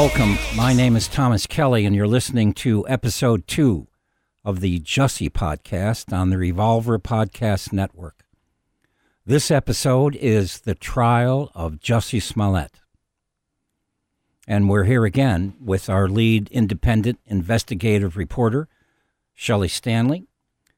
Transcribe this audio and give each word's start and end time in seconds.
Welcome. 0.00 0.38
My 0.54 0.72
name 0.72 0.94
is 0.94 1.08
Thomas 1.08 1.44
Kelly, 1.44 1.84
and 1.84 1.92
you're 1.92 2.06
listening 2.06 2.52
to 2.52 2.88
episode 2.88 3.48
two 3.48 3.88
of 4.44 4.60
the 4.60 4.78
Jussie 4.78 5.28
podcast 5.28 6.16
on 6.16 6.30
the 6.30 6.38
Revolver 6.38 7.00
Podcast 7.00 7.72
Network. 7.72 8.24
This 9.26 9.50
episode 9.50 10.14
is 10.14 10.60
the 10.60 10.76
trial 10.76 11.50
of 11.52 11.80
Jussie 11.80 12.22
Smollett. 12.22 12.78
And 14.46 14.68
we're 14.68 14.84
here 14.84 15.04
again 15.04 15.56
with 15.60 15.90
our 15.90 16.06
lead 16.06 16.48
independent 16.50 17.18
investigative 17.26 18.16
reporter, 18.16 18.68
Shelley 19.34 19.66
Stanley. 19.66 20.28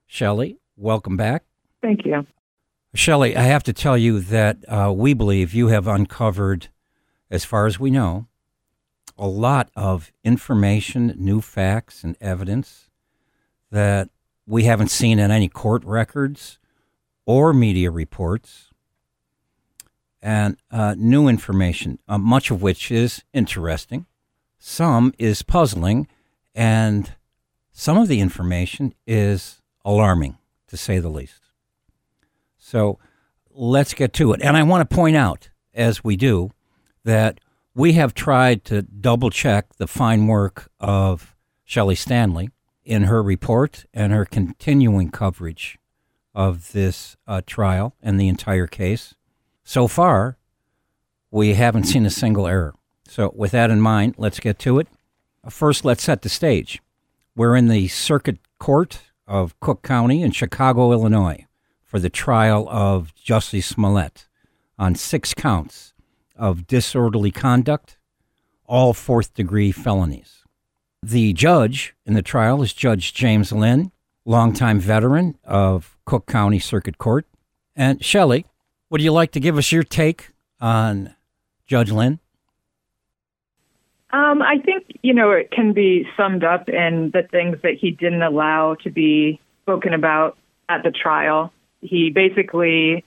Shelley, 0.07 0.57
welcome 0.79 1.19
back. 1.19 1.45
Thank 1.83 2.07
you. 2.07 2.27
Shelley, 2.95 3.37
I 3.37 3.43
have 3.43 3.65
to 3.65 3.75
tell 3.75 3.99
you 3.99 4.21
that 4.21 4.65
uh, 4.67 4.91
we 4.97 5.13
believe 5.13 5.53
you 5.53 5.69
have 5.69 5.87
uncovered, 5.87 6.69
as 7.31 7.45
far 7.45 7.67
as 7.67 7.79
we 7.79 7.91
know, 7.91 8.29
a 9.21 9.29
lot 9.29 9.71
of 9.77 10.11
information, 10.25 11.15
new 11.19 11.41
facts, 11.41 12.03
and 12.03 12.17
evidence 12.21 12.89
that 13.71 14.09
we 14.47 14.65
haven't 14.65 14.91
seen 14.91 15.19
in 15.19 15.31
any 15.31 15.49
court 15.49 15.85
records 15.85 16.59
or 17.27 17.53
media 17.53 17.91
reports, 17.91 18.71
and 20.23 20.57
uh, 20.71 20.95
new 20.99 21.29
information, 21.29 21.99
uh, 22.09 22.19
much 22.19 22.51
of 22.51 22.63
which 22.63 22.91
is 22.91 23.23
interesting, 23.33 24.07
some 24.59 25.13
is 25.19 25.43
puzzling, 25.43 26.09
and 26.55 27.15
some 27.71 27.97
of 27.97 28.09
the 28.09 28.21
information 28.21 28.95
is 29.07 29.63
alarming, 29.85 30.37
to 30.67 30.77
say 30.77 30.99
the 30.99 31.09
least. 31.09 31.43
So 32.59 32.99
let's 33.51 33.95
get 33.95 34.13
to 34.15 34.33
it. 34.33 34.41
And 34.43 34.57
I 34.57 34.63
want 34.63 34.89
to 34.89 34.95
point 34.95 35.17
out, 35.17 35.51
as 35.75 36.03
we 36.03 36.17
do, 36.17 36.51
that 37.05 37.39
we 37.81 37.95
have 37.95 38.13
tried 38.13 38.63
to 38.63 38.83
double 38.83 39.31
check 39.31 39.75
the 39.79 39.87
fine 39.87 40.27
work 40.27 40.71
of 40.81 41.35
Shelley 41.65 41.95
Stanley 41.95 42.51
in 42.85 43.05
her 43.05 43.23
report 43.23 43.87
and 43.95 44.13
her 44.13 44.27
continuing 44.27 45.11
coverage 45.11 45.79
of 46.35 46.73
this 46.73 47.17
uh, 47.27 47.41
trial 47.47 47.97
and 48.03 48.21
the 48.21 48.29
entire 48.29 48.67
case. 48.67 49.15
So 49.65 49.89
far, 49.89 50.37
we 51.31 51.55
haven't 51.55 51.85
seen 51.85 52.05
a 52.05 52.11
single 52.11 52.47
error. 52.47 52.75
So, 53.09 53.33
with 53.35 53.53
that 53.53 53.71
in 53.71 53.81
mind, 53.81 54.15
let's 54.19 54.41
get 54.41 54.59
to 54.59 54.79
it. 54.79 54.87
First, 55.49 55.83
let's 55.83 56.03
set 56.03 56.21
the 56.21 56.29
stage. 56.29 56.83
We're 57.35 57.57
in 57.57 57.69
the 57.69 57.89
Circuit 57.89 58.41
Court 58.59 59.01
of 59.27 59.59
Cook 59.59 59.83
County 59.83 60.23
in 60.23 60.33
Chicago, 60.33 60.93
Illinois, 60.93 61.47
for 61.83 61.99
the 61.99 62.11
trial 62.11 62.69
of 62.69 63.15
Jussie 63.15 63.65
Smollett 63.65 64.29
on 64.79 64.95
six 64.95 65.33
counts 65.33 65.90
of 66.41 66.67
disorderly 66.67 67.31
conduct, 67.31 67.99
all 68.67 68.95
fourth 68.95 69.35
degree 69.35 69.71
felonies. 69.71 70.43
The 71.03 71.33
judge 71.35 71.95
in 72.05 72.15
the 72.15 72.23
trial 72.23 72.63
is 72.63 72.73
Judge 72.73 73.15
James 73.15 73.53
Linn, 73.53 73.93
longtime 74.25 74.81
veteran 74.81 75.39
of 75.45 75.97
Cook 76.07 76.27
County 76.27 76.59
Circuit 76.59 76.99
Court. 76.99 77.27
And 77.77 78.03
Shelley, 78.05 78.47
would 78.89 79.03
you 79.03 79.13
like 79.13 79.33
to 79.33 79.41
give 79.41 79.57
us 79.57 79.71
your 79.71 79.83
take 79.83 80.31
on 80.61 81.15
Judge 81.67 81.93
Linn? 81.93 82.19
Um, 84.13 84.43
I 84.43 84.59
think, 84.65 84.99
you 85.03 85.15
know, 85.15 85.31
it 85.31 85.51
can 85.53 85.73
be 85.73 86.07
summed 86.17 86.43
up 86.43 86.69
in 86.69 87.11
the 87.13 87.23
things 87.31 87.59
that 87.63 87.75
he 87.81 87.93
didn't 87.93 88.23
allow 88.23 88.75
to 88.83 88.91
be 88.91 89.41
spoken 89.63 89.95
about 89.95 90.37
at 90.69 90.83
the 90.83 90.91
trial. 90.91 91.53
He 91.81 92.11
basically 92.11 93.05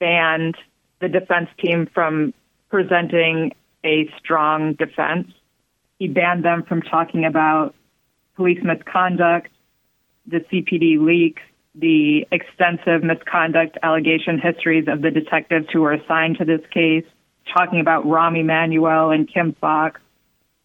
banned 0.00 0.56
the 1.00 1.08
defense 1.08 1.48
team 1.62 1.88
from 1.92 2.32
presenting 2.76 3.54
a 3.86 4.06
strong 4.18 4.74
defense. 4.74 5.32
He 5.98 6.08
banned 6.08 6.44
them 6.44 6.62
from 6.62 6.82
talking 6.82 7.24
about 7.24 7.74
police 8.34 8.58
misconduct, 8.62 9.48
the 10.26 10.40
CPD 10.40 11.02
leaks, 11.02 11.40
the 11.74 12.26
extensive 12.30 13.02
misconduct 13.02 13.78
allegation 13.82 14.38
histories 14.38 14.88
of 14.88 15.00
the 15.00 15.10
detectives 15.10 15.68
who 15.72 15.80
were 15.80 15.94
assigned 15.94 16.36
to 16.36 16.44
this 16.44 16.60
case, 16.70 17.06
talking 17.50 17.80
about 17.80 18.04
Rahm 18.04 18.38
Emanuel 18.38 19.10
and 19.10 19.26
Kim 19.26 19.56
Foxx, 19.58 19.98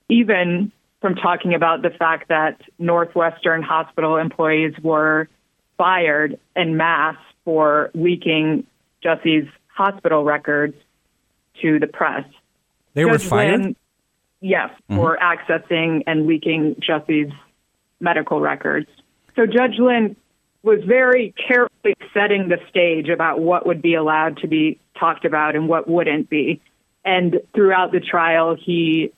even 0.10 0.70
from 1.00 1.16
talking 1.16 1.54
about 1.54 1.82
the 1.82 1.92
fact 1.92 2.28
that 2.28 2.60
Northwestern 2.78 3.62
Hospital 3.62 4.18
employees 4.18 4.74
were 4.84 5.30
fired 5.78 6.38
en 6.58 6.76
masse 6.76 7.16
for 7.46 7.90
leaking 7.94 8.68
Jesse's 9.02 9.48
hospital 9.70 10.26
records 10.26 10.76
to 11.62 11.80
the 11.80 11.88
press. 11.88 12.26
They 12.94 13.06
were 13.06 13.20
fired? 13.20 13.62
Linn- 13.62 13.76
yes, 14.40 14.70
mm-hmm. 14.90 14.98
for 14.98 15.18
accessing 15.22 16.04
and 16.08 16.28
leaking 16.28 16.76
Jesse's 16.80 17.32
medical 18.00 18.42
records. 18.42 18.90
So 19.36 19.46
Judge 19.46 19.80
Linn 19.80 20.16
was 20.64 20.80
very 20.86 21.34
carefully 21.48 21.96
setting 22.14 22.50
the 22.50 22.58
stage 22.70 23.10
about 23.10 23.40
what 23.40 23.66
would 23.66 23.82
be 23.82 23.96
allowed 23.96 24.38
to 24.38 24.48
be 24.48 24.80
talked 25.00 25.26
about 25.26 25.56
and 25.56 25.68
what 25.68 25.88
wouldn't 25.88 26.30
be. 26.30 26.62
And 27.04 27.40
throughout 27.56 27.92
the 27.92 28.00
trial, 28.00 28.56
he 28.56 29.12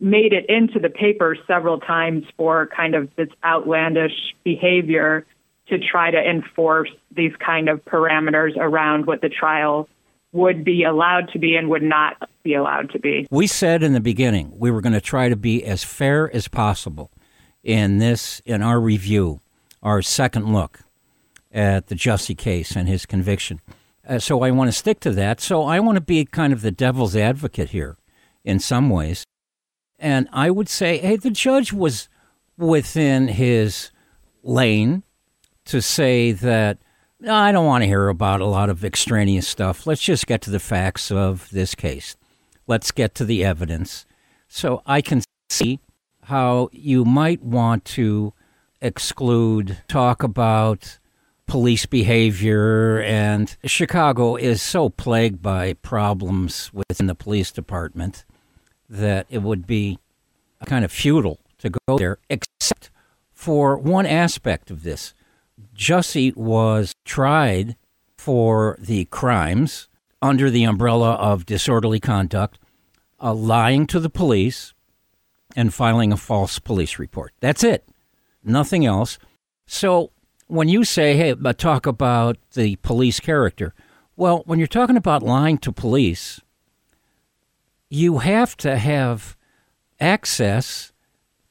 made 0.00 0.32
it 0.32 0.46
into 0.48 0.78
the 0.78 0.88
paper 0.88 1.36
several 1.46 1.80
times 1.80 2.24
for 2.36 2.66
kind 2.74 2.94
of 2.94 3.14
this 3.16 3.28
outlandish 3.44 4.34
behavior 4.44 5.26
to 5.68 5.78
try 5.78 6.10
to 6.10 6.18
enforce 6.18 6.90
these 7.10 7.32
kind 7.44 7.68
of 7.68 7.84
parameters 7.84 8.56
around 8.56 9.06
what 9.06 9.20
the 9.20 9.28
trial 9.28 9.88
would 10.32 10.64
be 10.64 10.84
allowed 10.84 11.28
to 11.32 11.38
be 11.38 11.56
and 11.56 11.68
would 11.70 11.82
not 11.82 12.28
be 12.42 12.54
allowed 12.54 12.90
to 12.90 12.98
be. 12.98 13.26
We 13.30 13.46
said 13.46 13.82
in 13.82 13.92
the 13.92 14.00
beginning 14.00 14.52
we 14.58 14.70
were 14.70 14.80
going 14.80 14.92
to 14.92 15.00
try 15.00 15.28
to 15.28 15.36
be 15.36 15.64
as 15.64 15.82
fair 15.84 16.34
as 16.34 16.48
possible 16.48 17.10
in 17.62 17.98
this, 17.98 18.40
in 18.44 18.62
our 18.62 18.80
review, 18.80 19.40
our 19.82 20.02
second 20.02 20.52
look 20.52 20.80
at 21.52 21.86
the 21.86 21.94
Jussie 21.94 22.36
case 22.36 22.76
and 22.76 22.88
his 22.88 23.06
conviction. 23.06 23.60
Uh, 24.06 24.18
so 24.18 24.42
I 24.42 24.50
want 24.50 24.68
to 24.68 24.72
stick 24.72 25.00
to 25.00 25.10
that. 25.12 25.40
So 25.40 25.64
I 25.64 25.80
want 25.80 25.96
to 25.96 26.02
be 26.02 26.24
kind 26.24 26.52
of 26.52 26.62
the 26.62 26.70
devil's 26.70 27.16
advocate 27.16 27.70
here 27.70 27.96
in 28.44 28.60
some 28.60 28.90
ways. 28.90 29.24
And 29.98 30.28
I 30.32 30.50
would 30.50 30.68
say, 30.68 30.98
hey, 30.98 31.16
the 31.16 31.30
judge 31.30 31.72
was 31.72 32.08
within 32.58 33.28
his 33.28 33.90
lane 34.42 35.02
to 35.64 35.82
say 35.82 36.32
that 36.32 36.78
"No, 36.78 36.85
I 37.24 37.50
don't 37.50 37.64
want 37.64 37.82
to 37.82 37.86
hear 37.86 38.08
about 38.08 38.42
a 38.42 38.46
lot 38.46 38.68
of 38.68 38.84
extraneous 38.84 39.48
stuff. 39.48 39.86
Let's 39.86 40.02
just 40.02 40.26
get 40.26 40.42
to 40.42 40.50
the 40.50 40.60
facts 40.60 41.10
of 41.10 41.48
this 41.50 41.74
case. 41.74 42.14
Let's 42.66 42.90
get 42.90 43.14
to 43.14 43.24
the 43.24 43.42
evidence. 43.42 44.04
So 44.48 44.82
I 44.84 45.00
can 45.00 45.22
see 45.48 45.80
how 46.24 46.68
you 46.72 47.04
might 47.06 47.42
want 47.42 47.84
to 47.86 48.34
exclude 48.82 49.78
talk 49.88 50.22
about 50.22 50.98
police 51.46 51.86
behavior 51.86 53.00
and 53.00 53.56
Chicago 53.64 54.36
is 54.36 54.60
so 54.60 54.90
plagued 54.90 55.40
by 55.40 55.72
problems 55.74 56.70
within 56.74 57.06
the 57.06 57.14
police 57.14 57.50
department 57.50 58.24
that 58.90 59.26
it 59.30 59.42
would 59.42 59.66
be 59.66 59.98
kind 60.66 60.84
of 60.84 60.92
futile 60.92 61.38
to 61.58 61.70
go 61.70 61.96
there 61.96 62.18
except 62.28 62.90
for 63.32 63.78
one 63.78 64.04
aspect 64.04 64.70
of 64.70 64.82
this. 64.82 65.14
Jussie 65.76 66.34
was 66.36 66.94
tried 67.04 67.76
for 68.16 68.76
the 68.80 69.04
crimes 69.06 69.88
under 70.20 70.50
the 70.50 70.64
umbrella 70.64 71.12
of 71.12 71.46
disorderly 71.46 72.00
conduct, 72.00 72.58
uh, 73.20 73.32
lying 73.32 73.86
to 73.86 74.00
the 74.00 74.10
police, 74.10 74.74
and 75.54 75.72
filing 75.72 76.12
a 76.12 76.16
false 76.16 76.58
police 76.58 76.98
report. 76.98 77.32
That's 77.40 77.64
it. 77.64 77.88
Nothing 78.44 78.84
else. 78.84 79.18
So 79.66 80.10
when 80.46 80.68
you 80.68 80.84
say, 80.84 81.16
hey, 81.16 81.32
but 81.32 81.58
talk 81.58 81.86
about 81.86 82.36
the 82.54 82.76
police 82.76 83.20
character, 83.20 83.74
well, 84.16 84.42
when 84.46 84.58
you're 84.58 84.68
talking 84.68 84.96
about 84.96 85.22
lying 85.22 85.58
to 85.58 85.72
police, 85.72 86.40
you 87.88 88.18
have 88.18 88.56
to 88.58 88.76
have 88.76 89.36
access 90.00 90.92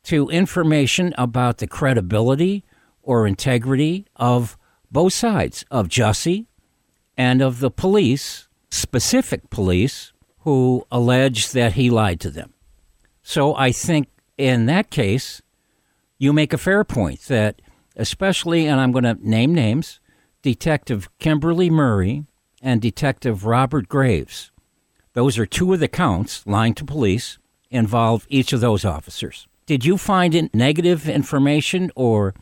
to 0.04 0.30
information 0.30 1.14
about 1.18 1.58
the 1.58 1.68
credibility 1.68 2.64
or 3.06 3.26
integrity 3.26 4.06
of 4.16 4.58
both 4.92 5.14
sides 5.14 5.64
of 5.72 5.88
Jussie 5.88 6.48
and 7.16 7.42
of 7.42 7.60
the 7.60 7.72
police, 7.72 8.50
specific 8.70 9.50
police, 9.50 10.12
who 10.40 10.86
allege 10.92 11.52
that 11.52 11.74
he 11.74 11.90
lied 11.90 12.20
to 12.20 12.30
them. 12.30 12.54
So 13.24 13.56
I 13.56 13.72
think 13.72 14.10
in 14.38 14.66
that 14.66 14.90
case, 14.90 15.42
you 16.18 16.34
make 16.34 16.54
a 16.54 16.58
fair 16.58 16.84
point 16.84 17.22
that, 17.22 17.62
especially, 17.96 18.68
and 18.68 18.80
I'm 18.80 18.92
going 18.92 19.06
to 19.06 19.18
name 19.22 19.54
names 19.54 20.00
Detective 20.42 21.10
Kimberly 21.20 21.70
Murray 21.70 22.26
and 22.62 22.82
Detective 22.82 23.46
Robert 23.46 23.88
Graves. 23.88 24.52
Those 25.14 25.40
are 25.40 25.46
two 25.46 25.74
of 25.74 25.80
the 25.80 25.88
counts, 25.88 26.46
lying 26.46 26.74
to 26.76 26.86
police, 26.86 27.38
involve 27.72 28.28
each 28.30 28.54
of 28.54 28.62
those 28.62 28.86
officers. 28.86 29.48
Did 29.66 29.86
you 29.86 29.98
find 29.98 30.36
in- 30.36 30.50
negative 30.54 31.10
information 31.10 31.92
or 31.96 32.36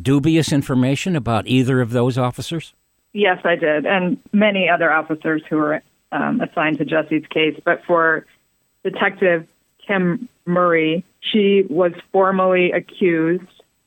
dubious 0.00 0.52
information 0.52 1.16
about 1.16 1.46
either 1.46 1.80
of 1.80 1.90
those 1.90 2.18
officers? 2.18 2.74
Yes, 3.12 3.40
I 3.44 3.56
did, 3.56 3.86
and 3.86 4.18
many 4.32 4.68
other 4.68 4.92
officers 4.92 5.42
who 5.48 5.56
were 5.56 5.82
um, 6.12 6.40
assigned 6.40 6.78
to 6.78 6.84
Jesse's 6.84 7.26
case. 7.26 7.58
But 7.64 7.84
for 7.84 8.24
Detective 8.84 9.48
Kim 9.84 10.28
Murray, 10.46 11.04
she 11.20 11.64
was 11.68 11.92
formally 12.12 12.70
accused 12.70 13.42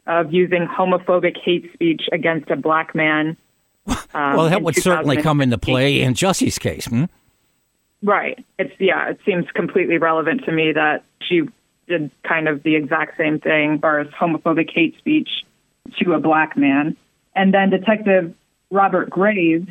of 0.05 0.33
using 0.33 0.67
homophobic 0.67 1.37
hate 1.37 1.71
speech 1.73 2.03
against 2.11 2.49
a 2.49 2.55
black 2.55 2.93
man. 2.93 3.37
Um, 4.15 4.37
well, 4.37 4.47
that 4.47 4.61
would 4.61 4.75
certainly 4.75 5.19
come 5.23 5.41
into 5.41 5.57
play 5.57 6.01
in 6.01 6.13
Jesse's 6.13 6.59
case. 6.59 6.85
Hmm? 6.85 7.05
Right. 8.03 8.45
It's 8.59 8.71
yeah. 8.79 9.09
It 9.09 9.19
seems 9.25 9.49
completely 9.55 9.97
relevant 9.97 10.45
to 10.45 10.51
me 10.51 10.71
that 10.73 11.03
she 11.19 11.49
did 11.87 12.11
kind 12.21 12.47
of 12.47 12.61
the 12.61 12.75
exact 12.75 13.17
same 13.17 13.39
thing, 13.39 13.73
as 13.73 13.79
far 13.79 13.99
as 13.99 14.07
homophobic 14.09 14.69
hate 14.71 14.95
speech 14.99 15.29
to 15.99 16.13
a 16.13 16.19
black 16.19 16.57
man. 16.57 16.97
And 17.35 17.53
then 17.53 17.69
Detective 17.69 18.33
Robert 18.71 19.09
Graves 19.09 19.69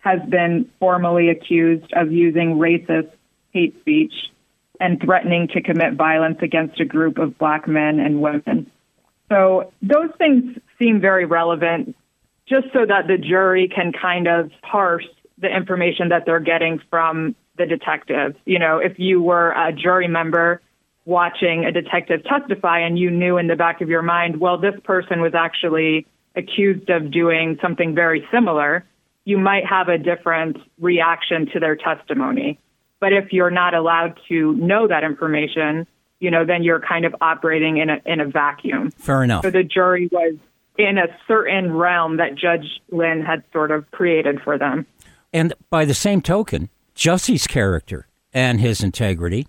has 0.00 0.20
been 0.28 0.70
formally 0.78 1.30
accused 1.30 1.92
of 1.92 2.12
using 2.12 2.56
racist 2.56 3.10
hate 3.52 3.78
speech 3.80 4.12
and 4.78 5.00
threatening 5.00 5.48
to 5.48 5.62
commit 5.62 5.94
violence 5.94 6.38
against 6.42 6.78
a 6.80 6.84
group 6.84 7.18
of 7.18 7.38
black 7.38 7.66
men 7.66 7.98
and 7.98 8.20
women. 8.20 8.70
So 9.28 9.72
those 9.82 10.10
things 10.18 10.58
seem 10.78 11.00
very 11.00 11.24
relevant 11.24 11.96
just 12.46 12.66
so 12.72 12.86
that 12.86 13.08
the 13.08 13.18
jury 13.18 13.68
can 13.74 13.92
kind 13.92 14.28
of 14.28 14.52
parse 14.62 15.06
the 15.38 15.48
information 15.48 16.10
that 16.10 16.24
they're 16.26 16.38
getting 16.38 16.80
from 16.90 17.34
the 17.56 17.66
detective. 17.66 18.36
You 18.44 18.58
know, 18.58 18.78
if 18.78 18.98
you 18.98 19.20
were 19.22 19.50
a 19.50 19.72
jury 19.72 20.06
member 20.06 20.60
watching 21.06 21.64
a 21.64 21.72
detective 21.72 22.22
testify 22.24 22.80
and 22.80 22.98
you 22.98 23.10
knew 23.10 23.38
in 23.38 23.46
the 23.46 23.56
back 23.56 23.80
of 23.80 23.88
your 23.88 24.02
mind, 24.02 24.38
well, 24.40 24.58
this 24.58 24.74
person 24.84 25.20
was 25.22 25.34
actually 25.34 26.06
accused 26.34 26.90
of 26.90 27.10
doing 27.10 27.58
something 27.62 27.94
very 27.94 28.26
similar, 28.30 28.84
you 29.24 29.38
might 29.38 29.64
have 29.64 29.88
a 29.88 29.96
different 29.96 30.58
reaction 30.78 31.46
to 31.52 31.60
their 31.60 31.76
testimony. 31.76 32.58
But 33.00 33.12
if 33.12 33.32
you're 33.32 33.50
not 33.50 33.74
allowed 33.74 34.18
to 34.28 34.54
know 34.54 34.88
that 34.88 35.04
information, 35.04 35.86
you 36.20 36.30
know, 36.30 36.44
then 36.44 36.62
you're 36.62 36.80
kind 36.80 37.04
of 37.04 37.14
operating 37.20 37.78
in 37.78 37.90
a 37.90 38.00
in 38.06 38.20
a 38.20 38.26
vacuum. 38.26 38.90
Fair 38.92 39.22
enough. 39.22 39.42
So 39.42 39.50
the 39.50 39.62
jury 39.62 40.08
was 40.10 40.36
in 40.78 40.98
a 40.98 41.06
certain 41.28 41.72
realm 41.74 42.16
that 42.18 42.34
Judge 42.34 42.80
Linn 42.90 43.22
had 43.22 43.42
sort 43.52 43.70
of 43.70 43.90
created 43.90 44.40
for 44.42 44.58
them. 44.58 44.86
And 45.32 45.52
by 45.70 45.84
the 45.84 45.94
same 45.94 46.22
token, 46.22 46.70
Jussie's 46.94 47.46
character 47.46 48.06
and 48.32 48.60
his 48.60 48.82
integrity 48.82 49.46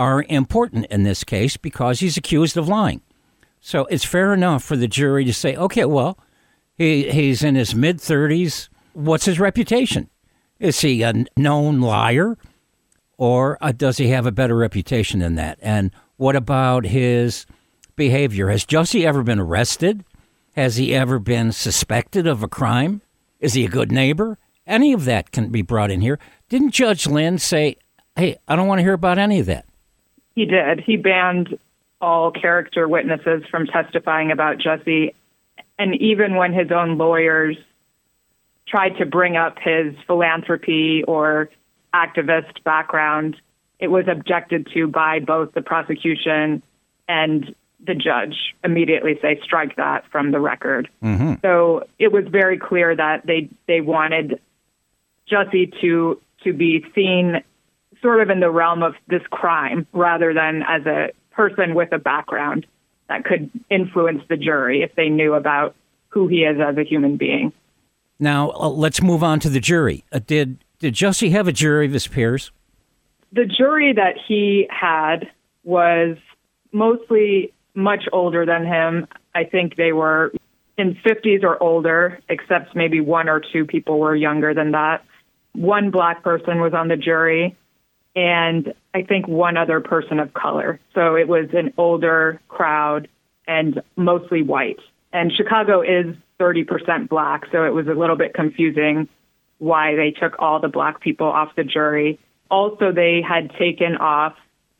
are 0.00 0.24
important 0.30 0.86
in 0.86 1.02
this 1.02 1.22
case 1.24 1.58
because 1.58 2.00
he's 2.00 2.16
accused 2.16 2.56
of 2.56 2.66
lying. 2.66 3.02
So 3.60 3.84
it's 3.90 4.04
fair 4.04 4.32
enough 4.32 4.64
for 4.64 4.74
the 4.74 4.88
jury 4.88 5.26
to 5.26 5.34
say, 5.34 5.54
okay, 5.54 5.84
well, 5.84 6.18
he, 6.74 7.10
he's 7.10 7.44
in 7.44 7.54
his 7.54 7.74
mid 7.74 7.98
30s. 7.98 8.70
What's 8.94 9.26
his 9.26 9.38
reputation? 9.38 10.08
Is 10.58 10.80
he 10.80 11.02
a 11.02 11.26
known 11.36 11.82
liar? 11.82 12.38
Or 13.18 13.58
uh, 13.60 13.72
does 13.72 13.98
he 13.98 14.08
have 14.08 14.24
a 14.24 14.32
better 14.32 14.56
reputation 14.56 15.20
than 15.20 15.34
that? 15.34 15.58
And 15.60 15.90
what 16.16 16.34
about 16.34 16.86
his 16.86 17.44
behavior? 17.94 18.48
Has 18.48 18.64
Jussie 18.64 19.04
ever 19.04 19.22
been 19.22 19.38
arrested? 19.38 20.02
Has 20.56 20.76
he 20.76 20.94
ever 20.94 21.18
been 21.18 21.52
suspected 21.52 22.26
of 22.26 22.42
a 22.42 22.48
crime? 22.48 23.02
Is 23.38 23.52
he 23.52 23.66
a 23.66 23.68
good 23.68 23.92
neighbor? 23.92 24.38
Any 24.66 24.94
of 24.94 25.04
that 25.04 25.30
can 25.30 25.50
be 25.50 25.60
brought 25.60 25.90
in 25.90 26.00
here. 26.00 26.18
Didn't 26.48 26.70
Judge 26.70 27.06
Linn 27.06 27.38
say, 27.38 27.76
hey, 28.16 28.38
I 28.48 28.56
don't 28.56 28.66
want 28.66 28.78
to 28.78 28.82
hear 28.82 28.94
about 28.94 29.18
any 29.18 29.38
of 29.38 29.44
that? 29.44 29.66
He 30.34 30.46
did. 30.46 30.80
He 30.80 30.96
banned 30.96 31.58
all 32.00 32.30
character 32.30 32.88
witnesses 32.88 33.42
from 33.50 33.66
testifying 33.66 34.30
about 34.30 34.58
Jesse. 34.58 35.14
And 35.78 35.94
even 35.96 36.36
when 36.36 36.52
his 36.52 36.70
own 36.70 36.96
lawyers 36.98 37.56
tried 38.66 38.96
to 38.98 39.06
bring 39.06 39.36
up 39.36 39.58
his 39.58 39.94
philanthropy 40.06 41.02
or 41.04 41.50
activist 41.94 42.62
background, 42.64 43.36
it 43.78 43.88
was 43.88 44.06
objected 44.08 44.68
to 44.74 44.86
by 44.86 45.20
both 45.20 45.52
the 45.52 45.62
prosecution 45.62 46.62
and 47.08 47.54
the 47.86 47.94
judge 47.94 48.54
immediately 48.62 49.18
say 49.22 49.40
strike 49.42 49.76
that 49.76 50.04
from 50.10 50.32
the 50.32 50.40
record. 50.40 50.88
Mm-hmm. 51.02 51.34
So 51.42 51.84
it 51.98 52.12
was 52.12 52.24
very 52.28 52.58
clear 52.58 52.94
that 52.94 53.26
they 53.26 53.48
they 53.66 53.80
wanted 53.80 54.38
Jesse 55.26 55.72
to 55.80 56.20
to 56.44 56.52
be 56.52 56.84
seen 56.94 57.42
sort 58.02 58.20
of 58.20 58.30
in 58.30 58.40
the 58.40 58.50
realm 58.50 58.82
of 58.82 58.94
this 59.08 59.22
crime 59.30 59.86
rather 59.92 60.32
than 60.32 60.62
as 60.68 60.86
a 60.86 61.10
person 61.30 61.74
with 61.74 61.92
a 61.92 61.98
background 61.98 62.66
that 63.08 63.24
could 63.24 63.50
influence 63.70 64.22
the 64.28 64.36
jury 64.36 64.82
if 64.82 64.94
they 64.94 65.08
knew 65.08 65.34
about 65.34 65.74
who 66.08 66.28
he 66.28 66.38
is 66.38 66.58
as 66.60 66.76
a 66.76 66.84
human 66.84 67.16
being. 67.16 67.52
Now, 68.18 68.50
uh, 68.50 68.68
let's 68.68 69.02
move 69.02 69.24
on 69.24 69.40
to 69.40 69.48
the 69.48 69.60
jury. 69.60 70.04
Uh, 70.12 70.20
did, 70.24 70.58
did 70.78 70.94
Jussie 70.94 71.30
have 71.32 71.48
a 71.48 71.52
jury 71.52 71.86
of 71.86 71.92
his 71.92 72.06
peers? 72.06 72.52
The 73.32 73.46
jury 73.46 73.92
that 73.94 74.16
he 74.28 74.68
had 74.70 75.28
was 75.64 76.16
mostly 76.72 77.52
much 77.74 78.04
older 78.12 78.44
than 78.44 78.66
him. 78.66 79.06
I 79.34 79.44
think 79.44 79.76
they 79.76 79.92
were 79.92 80.32
in 80.76 80.96
50s 81.06 81.44
or 81.44 81.62
older, 81.62 82.20
except 82.28 82.74
maybe 82.74 83.00
one 83.00 83.28
or 83.28 83.40
two 83.40 83.64
people 83.64 83.98
were 83.98 84.16
younger 84.16 84.54
than 84.54 84.72
that. 84.72 85.04
One 85.52 85.90
black 85.90 86.22
person 86.22 86.60
was 86.60 86.74
on 86.74 86.88
the 86.88 86.96
jury, 86.96 87.56
and 88.16 88.74
I 88.94 89.02
think 89.02 89.28
one 89.28 89.56
other 89.56 89.80
person 89.80 90.18
of 90.18 90.34
color. 90.34 90.80
So 90.94 91.14
it 91.14 91.28
was 91.28 91.48
an 91.52 91.72
older 91.76 92.40
crowd 92.48 93.08
and 93.46 93.82
mostly 93.96 94.42
white. 94.42 94.78
And 95.12 95.32
Chicago 95.32 95.80
is 95.80 96.14
30% 96.38 97.08
black, 97.08 97.44
so 97.52 97.64
it 97.64 97.74
was 97.74 97.86
a 97.86 97.92
little 97.92 98.16
bit 98.16 98.34
confusing 98.34 99.08
why 99.58 99.94
they 99.94 100.10
took 100.10 100.36
all 100.38 100.60
the 100.60 100.68
black 100.68 101.00
people 101.00 101.26
off 101.26 101.54
the 101.56 101.64
jury. 101.64 102.18
Also, 102.50 102.92
they 102.92 103.22
had 103.26 103.50
taken 103.58 103.96
off 103.96 104.34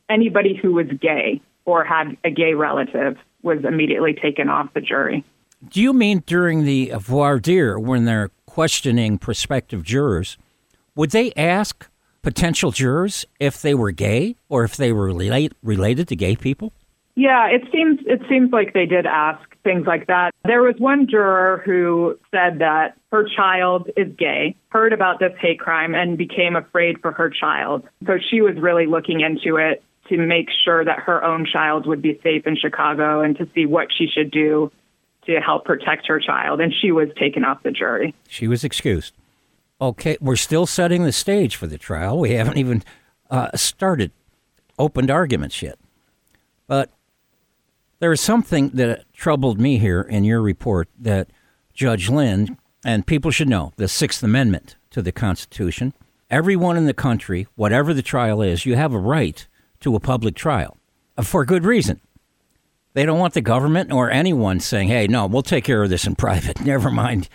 anybody 0.08 0.58
who 0.60 0.72
was 0.72 0.87
gay 1.00 1.40
or 1.64 1.84
had 1.84 2.16
a 2.25 2.30
gay 2.30 2.54
relative 2.54 3.16
was 3.42 3.58
immediately 3.64 4.14
taken 4.14 4.49
off 4.49 4.72
the 4.75 4.80
jury. 4.80 5.25
Do 5.68 5.80
you 5.80 5.92
mean 5.92 6.22
during 6.26 6.64
the 6.64 6.92
voir 6.99 7.38
dire 7.38 7.78
when 7.78 8.06
they're 8.06 8.30
questioning 8.46 9.18
prospective 9.18 9.82
jurors, 9.82 10.38
would 10.94 11.10
they 11.10 11.32
ask 11.37 11.89
potential 12.22 12.70
jurors 12.70 13.24
if 13.38 13.62
they 13.62 13.74
were 13.74 13.90
gay 13.90 14.36
or 14.48 14.64
if 14.64 14.76
they 14.76 14.92
were 14.92 15.06
relate, 15.06 15.52
related 15.62 16.08
to 16.08 16.16
gay 16.16 16.36
people? 16.36 16.72
Yeah, 17.16 17.48
it 17.48 17.62
seems 17.72 18.00
it 18.06 18.22
seems 18.28 18.52
like 18.52 18.72
they 18.72 18.86
did 18.86 19.04
ask 19.04 19.40
things 19.62 19.86
like 19.86 20.06
that. 20.06 20.32
There 20.44 20.62
was 20.62 20.76
one 20.78 21.06
juror 21.08 21.62
who 21.64 22.18
said 22.30 22.60
that 22.60 22.96
her 23.12 23.26
child 23.36 23.90
is 23.96 24.08
gay, 24.16 24.56
heard 24.68 24.92
about 24.92 25.18
this 25.18 25.32
hate 25.38 25.60
crime 25.60 25.94
and 25.94 26.16
became 26.16 26.56
afraid 26.56 27.00
for 27.00 27.12
her 27.12 27.28
child. 27.28 27.86
So 28.06 28.18
she 28.18 28.40
was 28.40 28.56
really 28.56 28.86
looking 28.86 29.20
into 29.20 29.56
it 29.56 29.82
to 30.08 30.16
make 30.16 30.48
sure 30.64 30.84
that 30.84 31.00
her 31.00 31.22
own 31.22 31.46
child 31.46 31.86
would 31.86 32.00
be 32.00 32.18
safe 32.22 32.46
in 32.46 32.56
Chicago 32.56 33.20
and 33.20 33.36
to 33.38 33.48
see 33.54 33.66
what 33.66 33.88
she 33.96 34.06
should 34.06 34.30
do 34.30 34.72
to 35.26 35.40
help 35.40 35.64
protect 35.64 36.06
her 36.06 36.18
child 36.18 36.60
and 36.60 36.72
she 36.80 36.90
was 36.90 37.08
taken 37.18 37.44
off 37.44 37.62
the 37.62 37.70
jury. 37.70 38.14
She 38.28 38.48
was 38.48 38.64
excused. 38.64 39.14
Okay, 39.80 40.18
we're 40.20 40.37
still 40.37 40.66
setting 40.66 41.04
the 41.04 41.12
stage 41.12 41.56
for 41.56 41.66
the 41.66 41.78
trial. 41.78 42.18
We 42.18 42.32
haven't 42.32 42.58
even 42.58 42.82
uh, 43.30 43.56
started 43.56 44.12
opened 44.78 45.10
arguments 45.10 45.62
yet. 45.62 45.78
But 46.66 46.90
there 47.99 48.12
is 48.12 48.20
something 48.20 48.70
that 48.70 49.10
troubled 49.12 49.60
me 49.60 49.78
here 49.78 50.02
in 50.02 50.25
your 50.25 50.42
report 50.42 50.88
that 50.99 51.28
Judge 51.72 52.08
Linn, 52.10 52.58
and 52.84 53.06
people 53.06 53.30
should 53.30 53.49
know 53.49 53.72
the 53.76 53.88
Sixth 53.88 54.22
Amendment 54.22 54.76
to 54.90 55.00
the 55.00 55.12
Constitution. 55.12 55.94
Everyone 56.30 56.76
in 56.76 56.87
the 56.87 56.94
country, 56.94 57.46
whatever 57.54 57.94
the 57.94 58.02
trial 58.02 58.42
is, 58.42 58.66
you 58.66 58.76
have 58.76 58.92
a 58.92 58.99
right 58.99 59.46
to 59.80 59.94
a 59.96 60.00
public 60.00 60.34
trial 60.34 60.76
uh, 61.16 61.22
for 61.22 61.44
good 61.44 61.64
reason. 61.64 62.00
They 62.92 63.06
don't 63.06 63.18
want 63.18 63.34
the 63.34 63.40
government 63.40 63.92
or 63.92 64.10
anyone 64.10 64.60
saying, 64.60 64.88
"Hey, 64.88 65.06
no, 65.06 65.26
we'll 65.26 65.42
take 65.42 65.64
care 65.64 65.82
of 65.82 65.90
this 65.90 66.06
in 66.06 66.14
private. 66.26 66.60
Never 66.60 66.90
mind, 66.90 67.28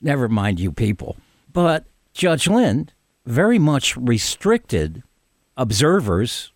never 0.00 0.28
mind 0.28 0.60
you 0.60 0.72
people." 0.72 1.16
But 1.56 1.86
Judge 2.12 2.48
Linn 2.48 2.90
very 3.24 3.58
much 3.58 3.96
restricted 3.96 5.02
observers 5.56 6.52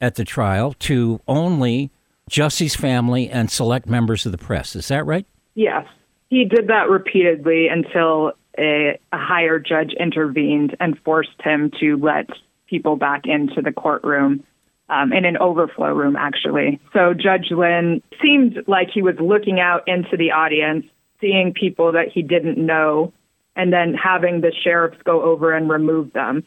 at 0.00 0.16
the 0.16 0.24
trial 0.24 0.72
to 0.80 1.20
only 1.28 1.92
Jussie's 2.28 2.74
family 2.74 3.30
and 3.30 3.48
select 3.48 3.86
members 3.86 4.26
of 4.26 4.32
the 4.32 4.38
press. 4.38 4.74
Is 4.74 4.88
that 4.88 5.06
right? 5.06 5.24
Yes. 5.54 5.86
He 6.30 6.46
did 6.46 6.66
that 6.66 6.90
repeatedly 6.90 7.68
until 7.68 8.32
a, 8.58 8.98
a 9.12 9.16
higher 9.16 9.60
judge 9.60 9.92
intervened 9.92 10.76
and 10.80 10.98
forced 11.04 11.40
him 11.44 11.70
to 11.78 11.96
let 11.98 12.28
people 12.66 12.96
back 12.96 13.26
into 13.26 13.62
the 13.62 13.70
courtroom 13.70 14.42
um, 14.88 15.12
in 15.12 15.24
an 15.26 15.36
overflow 15.36 15.94
room, 15.94 16.16
actually. 16.16 16.80
So 16.92 17.14
Judge 17.14 17.52
Linn 17.52 18.02
seemed 18.20 18.64
like 18.66 18.88
he 18.92 19.02
was 19.02 19.14
looking 19.20 19.60
out 19.60 19.86
into 19.86 20.16
the 20.16 20.32
audience, 20.32 20.86
seeing 21.20 21.54
people 21.54 21.92
that 21.92 22.08
he 22.12 22.22
didn't 22.22 22.58
know, 22.58 23.12
and 23.56 23.72
then 23.72 23.94
having 23.94 24.40
the 24.40 24.52
sheriffs 24.62 24.98
go 25.04 25.22
over 25.22 25.52
and 25.52 25.68
remove 25.68 26.12
them. 26.12 26.44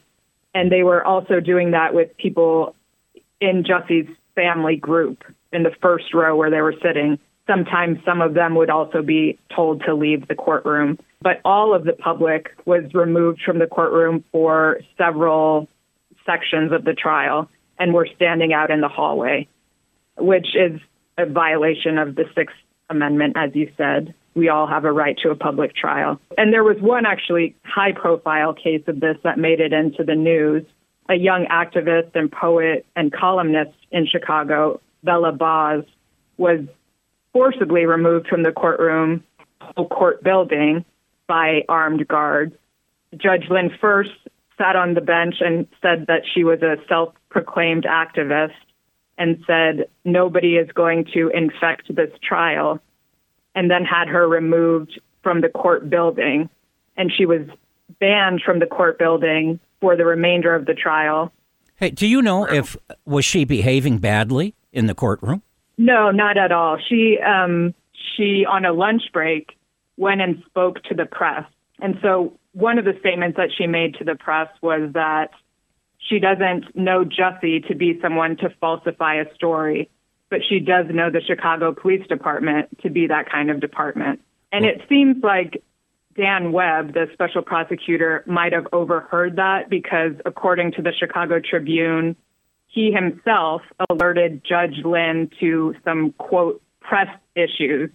And 0.53 0.71
they 0.71 0.83
were 0.83 1.03
also 1.03 1.39
doing 1.39 1.71
that 1.71 1.93
with 1.93 2.15
people 2.17 2.75
in 3.41 3.63
Jussie's 3.63 4.07
family 4.35 4.75
group 4.75 5.23
in 5.51 5.63
the 5.63 5.71
first 5.81 6.13
row 6.13 6.35
where 6.35 6.49
they 6.49 6.61
were 6.61 6.75
sitting. 6.81 7.19
Sometimes 7.47 7.99
some 8.05 8.21
of 8.21 8.33
them 8.33 8.55
would 8.55 8.69
also 8.69 9.01
be 9.01 9.37
told 9.53 9.83
to 9.85 9.93
leave 9.93 10.27
the 10.27 10.35
courtroom. 10.35 10.97
But 11.21 11.41
all 11.43 11.73
of 11.73 11.83
the 11.83 11.93
public 11.93 12.51
was 12.65 12.93
removed 12.93 13.41
from 13.45 13.59
the 13.59 13.67
courtroom 13.67 14.23
for 14.31 14.79
several 14.97 15.67
sections 16.25 16.71
of 16.71 16.85
the 16.85 16.93
trial 16.93 17.49
and 17.79 17.93
were 17.93 18.07
standing 18.15 18.53
out 18.53 18.71
in 18.71 18.81
the 18.81 18.87
hallway, 18.87 19.47
which 20.17 20.55
is 20.55 20.79
a 21.17 21.25
violation 21.25 21.97
of 21.97 22.15
the 22.15 22.25
Sixth 22.35 22.55
Amendment, 22.89 23.35
as 23.37 23.51
you 23.55 23.71
said. 23.77 24.13
We 24.35 24.49
all 24.49 24.67
have 24.67 24.85
a 24.85 24.91
right 24.91 25.17
to 25.23 25.29
a 25.29 25.35
public 25.35 25.75
trial. 25.75 26.19
And 26.37 26.51
there 26.51 26.63
was 26.63 26.77
one 26.81 27.05
actually 27.05 27.55
high 27.63 27.91
profile 27.91 28.53
case 28.53 28.83
of 28.87 28.99
this 28.99 29.17
that 29.23 29.37
made 29.37 29.59
it 29.59 29.73
into 29.73 30.03
the 30.03 30.15
news. 30.15 30.65
A 31.09 31.15
young 31.15 31.45
activist 31.45 32.15
and 32.15 32.31
poet 32.31 32.85
and 32.95 33.11
columnist 33.11 33.75
in 33.91 34.07
Chicago, 34.07 34.79
Bella 35.03 35.33
BAHHS, 35.33 35.85
was 36.37 36.61
forcibly 37.33 37.85
removed 37.85 38.27
from 38.27 38.43
the 38.43 38.51
courtroom, 38.51 39.23
whole 39.59 39.87
court 39.87 40.23
building, 40.23 40.85
by 41.27 41.63
armed 41.69 42.07
guards. 42.07 42.55
Judge 43.17 43.45
Linn 43.49 43.71
first 43.79 44.11
sat 44.57 44.75
on 44.75 44.93
the 44.93 45.01
bench 45.01 45.35
and 45.39 45.67
said 45.81 46.05
that 46.07 46.21
she 46.33 46.43
was 46.43 46.61
a 46.61 46.77
self 46.87 47.13
proclaimed 47.29 47.83
activist 47.83 48.53
and 49.17 49.43
said 49.45 49.87
nobody 50.03 50.55
is 50.55 50.71
going 50.71 51.05
to 51.13 51.29
infect 51.29 51.93
this 51.95 52.11
trial, 52.21 52.79
and 53.55 53.69
then 53.69 53.83
had 53.85 54.07
her 54.07 54.27
removed 54.27 54.99
from 55.21 55.41
the 55.41 55.49
court 55.49 55.89
building. 55.89 56.49
And 56.97 57.11
she 57.15 57.25
was 57.25 57.41
banned 57.99 58.41
from 58.45 58.59
the 58.59 58.65
court 58.65 58.99
building 58.99 59.59
for 59.81 59.95
the 59.95 60.05
remainder 60.05 60.53
of 60.55 60.65
the 60.65 60.73
trial. 60.73 61.31
Hey, 61.75 61.89
do 61.89 62.07
you 62.07 62.21
know 62.21 62.45
if 62.45 62.77
was 63.05 63.25
she 63.25 63.45
behaving 63.45 63.97
badly 63.97 64.55
in 64.71 64.85
the 64.85 64.95
courtroom? 64.95 65.41
No, 65.77 66.11
not 66.11 66.37
at 66.37 66.51
all. 66.51 66.77
She 66.87 67.17
um, 67.19 67.73
she 68.15 68.45
on 68.45 68.63
a 68.63 68.71
lunch 68.71 69.01
break 69.11 69.57
went 69.97 70.21
and 70.21 70.41
spoke 70.45 70.83
to 70.83 70.93
the 70.93 71.05
press, 71.05 71.45
and 71.81 71.97
so 72.01 72.37
one 72.53 72.77
of 72.77 72.85
the 72.85 72.93
statements 72.99 73.37
that 73.37 73.49
she 73.57 73.67
made 73.67 73.95
to 73.95 74.03
the 74.03 74.15
press 74.15 74.47
was 74.61 74.91
that 74.93 75.31
she 75.97 76.19
doesn't 76.19 76.75
know 76.75 77.03
Jussie 77.03 77.67
to 77.67 77.75
be 77.75 77.99
someone 78.01 78.37
to 78.37 78.49
falsify 78.61 79.15
a 79.15 79.33
story, 79.33 79.89
but 80.33 80.41
she 80.49 80.59
does 80.59 80.87
know 80.89 81.11
the 81.11 81.21
Chicago 81.21 81.71
Police 81.73 82.07
Department 82.07 82.81
to 82.81 82.89
be 82.89 83.05
that 83.05 83.29
kind 83.29 83.51
of 83.51 83.59
department. 83.59 84.19
And 84.51 84.65
it 84.65 84.81
seems 84.89 85.23
like 85.23 85.61
Dan 86.15 86.51
Webb, 86.51 86.95
the 86.95 87.05
special 87.13 87.43
prosecutor, 87.43 88.23
might 88.25 88.51
have 88.51 88.65
overheard 88.73 89.35
that 89.35 89.69
because, 89.69 90.13
according 90.25 90.71
to 90.71 90.81
the 90.81 90.91
Chicago 90.91 91.39
Tribune, 91.39 92.15
he 92.65 92.91
himself 92.91 93.61
alerted 93.91 94.43
Judge 94.43 94.83
Linn 94.83 95.29
to 95.39 95.75
some 95.85 96.13
quote 96.13 96.63
press 96.81 97.15
issues. 97.35 97.91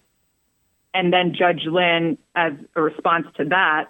And 0.95 1.13
then 1.13 1.35
Judge 1.37 1.67
Linn, 1.67 2.19
as 2.37 2.53
a 2.77 2.83
response 2.83 3.27
to 3.39 3.47
that, 3.47 3.87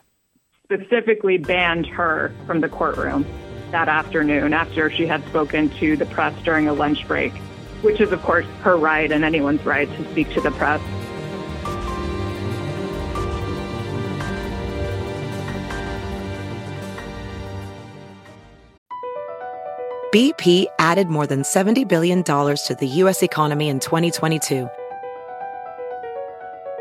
specifically 0.64 1.36
banned 1.36 1.86
her 1.88 2.32
from 2.46 2.62
the 2.62 2.70
courtroom 2.70 3.26
that 3.72 3.90
afternoon 3.90 4.54
after 4.54 4.90
she 4.90 5.06
had 5.06 5.22
spoken 5.26 5.68
to 5.80 5.98
the 5.98 6.06
press 6.06 6.34
during 6.44 6.66
a 6.66 6.72
lunch 6.72 7.06
break, 7.06 7.34
which 7.82 8.00
is, 8.00 8.12
of 8.12 8.22
course, 8.22 8.46
her 8.62 8.76
right 8.76 9.10
and 9.10 9.24
anyone's 9.24 9.64
right 9.64 9.88
to 9.88 10.10
speak 10.10 10.32
to 10.34 10.40
the 10.40 10.50
press. 10.52 10.80
BP 20.12 20.64
added 20.78 21.08
more 21.08 21.26
than 21.26 21.42
$70 21.42 21.86
billion 21.86 22.24
to 22.24 22.76
the 22.80 22.86
U.S. 22.86 23.22
economy 23.22 23.68
in 23.68 23.78
2022. 23.78 24.66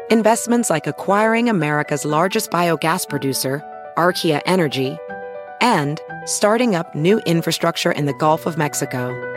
Investments 0.09 0.69
like 0.69 0.87
acquiring 0.87 1.49
America's 1.49 2.05
largest 2.05 2.49
biogas 2.51 3.07
producer, 3.09 3.61
Archaea 3.97 4.41
Energy, 4.45 4.97
and 5.59 5.99
starting 6.23 6.73
up 6.73 6.95
new 6.95 7.19
infrastructure 7.25 7.91
in 7.91 8.05
the 8.05 8.13
Gulf 8.13 8.45
of 8.45 8.57
Mexico. 8.57 9.36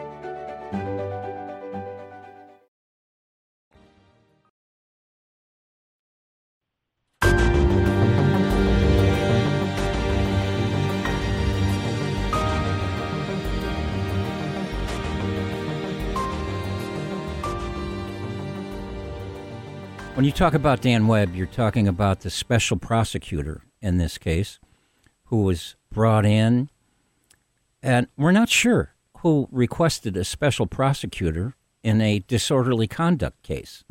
When 20.21 20.27
you 20.27 20.31
talk 20.31 20.53
about 20.53 20.81
Dan 20.81 21.07
Webb, 21.07 21.33
you're 21.33 21.47
talking 21.47 21.87
about 21.87 22.19
the 22.19 22.29
special 22.29 22.77
prosecutor 22.77 23.63
in 23.81 23.97
this 23.97 24.19
case 24.19 24.59
who 25.23 25.41
was 25.41 25.75
brought 25.91 26.27
in. 26.27 26.69
And 27.81 28.05
we're 28.15 28.31
not 28.31 28.47
sure 28.47 28.93
who 29.21 29.47
requested 29.51 30.15
a 30.15 30.23
special 30.23 30.67
prosecutor 30.67 31.55
in 31.81 32.01
a 32.01 32.19
disorderly 32.19 32.87
conduct 32.87 33.41
case. 33.41 33.83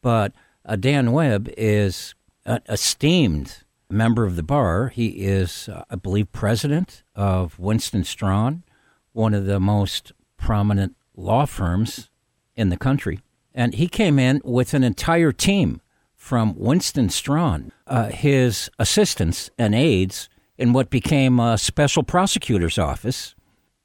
But 0.00 0.32
uh, 0.64 0.76
Dan 0.76 1.12
Webb 1.12 1.50
is 1.58 2.14
an 2.46 2.62
esteemed 2.66 3.58
member 3.90 4.24
of 4.24 4.36
the 4.36 4.42
bar. 4.42 4.88
He 4.88 5.08
is, 5.08 5.68
uh, 5.68 5.84
I 5.90 5.96
believe, 5.96 6.32
president 6.32 7.02
of 7.14 7.58
Winston 7.58 8.04
Strawn, 8.04 8.64
one 9.12 9.34
of 9.34 9.44
the 9.44 9.60
most 9.60 10.12
prominent 10.38 10.96
law 11.14 11.44
firms 11.44 12.08
in 12.56 12.70
the 12.70 12.78
country. 12.78 13.20
And 13.54 13.74
he 13.74 13.88
came 13.88 14.18
in 14.18 14.40
with 14.44 14.74
an 14.74 14.84
entire 14.84 15.32
team 15.32 15.80
from 16.14 16.54
Winston 16.56 17.08
Strawn, 17.08 17.72
uh, 17.86 18.08
his 18.08 18.70
assistants 18.78 19.50
and 19.58 19.74
aides 19.74 20.28
in 20.56 20.72
what 20.72 20.90
became 20.90 21.40
a 21.40 21.58
special 21.58 22.02
prosecutor's 22.02 22.78
office 22.78 23.34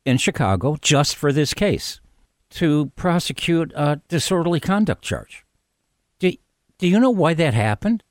in 0.05 0.17
Chicago 0.17 0.77
just 0.81 1.15
for 1.15 1.33
this 1.33 1.53
case 1.53 1.99
to 2.49 2.91
prosecute 2.95 3.73
a 3.75 4.01
disorderly 4.07 4.59
conduct 4.59 5.03
charge. 5.03 5.45
Do, 6.19 6.31
do 6.77 6.87
you 6.87 6.99
know 6.99 7.09
why 7.09 7.33
that 7.33 7.53
happened? 7.53 8.03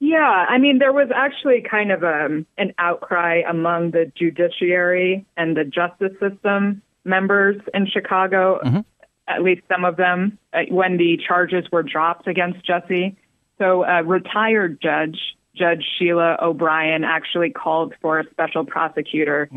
Yeah, 0.00 0.46
I 0.48 0.58
mean, 0.58 0.78
there 0.78 0.92
was 0.92 1.08
actually 1.14 1.64
kind 1.68 1.90
of 1.90 2.02
a, 2.02 2.44
an 2.58 2.72
outcry 2.78 3.42
among 3.48 3.90
the 3.90 4.10
judiciary 4.16 5.26
and 5.36 5.56
the 5.56 5.64
justice 5.64 6.12
system 6.20 6.82
members 7.04 7.60
in 7.74 7.86
Chicago 7.86 8.60
Mm-hmm. 8.64 8.80
At 9.28 9.42
least 9.42 9.62
some 9.72 9.84
of 9.84 9.96
them, 9.96 10.38
uh, 10.52 10.62
when 10.68 10.96
the 10.96 11.18
charges 11.26 11.64
were 11.72 11.82
dropped 11.82 12.26
against 12.26 12.64
Jesse. 12.64 13.16
So, 13.58 13.84
a 13.84 14.02
retired 14.02 14.80
judge, 14.82 15.18
Judge 15.54 15.84
Sheila 15.98 16.36
O'Brien, 16.42 17.04
actually 17.04 17.50
called 17.50 17.94
for 18.00 18.18
a 18.18 18.30
special 18.30 18.64
prosecutor. 18.64 19.48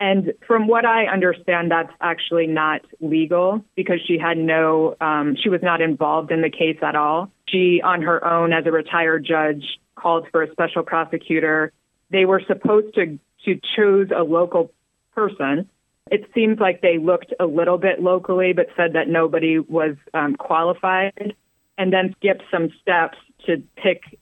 And 0.00 0.32
from 0.46 0.66
what 0.66 0.84
I 0.84 1.06
understand, 1.06 1.70
that's 1.70 1.92
actually 2.00 2.46
not 2.46 2.80
legal 3.00 3.64
because 3.76 4.00
she 4.04 4.18
had 4.18 4.38
no, 4.38 4.96
um, 5.00 5.36
she 5.40 5.48
was 5.48 5.62
not 5.62 5.80
involved 5.80 6.32
in 6.32 6.40
the 6.42 6.50
case 6.50 6.78
at 6.82 6.96
all. 6.96 7.30
She, 7.48 7.80
on 7.82 8.02
her 8.02 8.24
own, 8.24 8.52
as 8.52 8.66
a 8.66 8.72
retired 8.72 9.24
judge, 9.24 9.78
called 9.94 10.26
for 10.32 10.42
a 10.42 10.50
special 10.50 10.82
prosecutor. 10.82 11.72
They 12.10 12.24
were 12.24 12.42
supposed 12.46 12.94
to 12.94 13.18
to 13.44 13.60
choose 13.76 14.10
a 14.14 14.22
local 14.22 14.70
person. 15.14 15.68
It 16.10 16.30
seems 16.34 16.58
like 16.58 16.80
they 16.80 16.98
looked 16.98 17.32
a 17.40 17.46
little 17.46 17.78
bit 17.78 18.02
locally, 18.02 18.52
but 18.52 18.66
said 18.76 18.94
that 18.94 19.08
nobody 19.08 19.58
was 19.58 19.96
um, 20.12 20.36
qualified, 20.36 21.34
and 21.78 21.92
then 21.92 22.14
skipped 22.18 22.42
some 22.50 22.70
steps 22.80 23.18
to 23.46 23.62
pick 23.76 24.18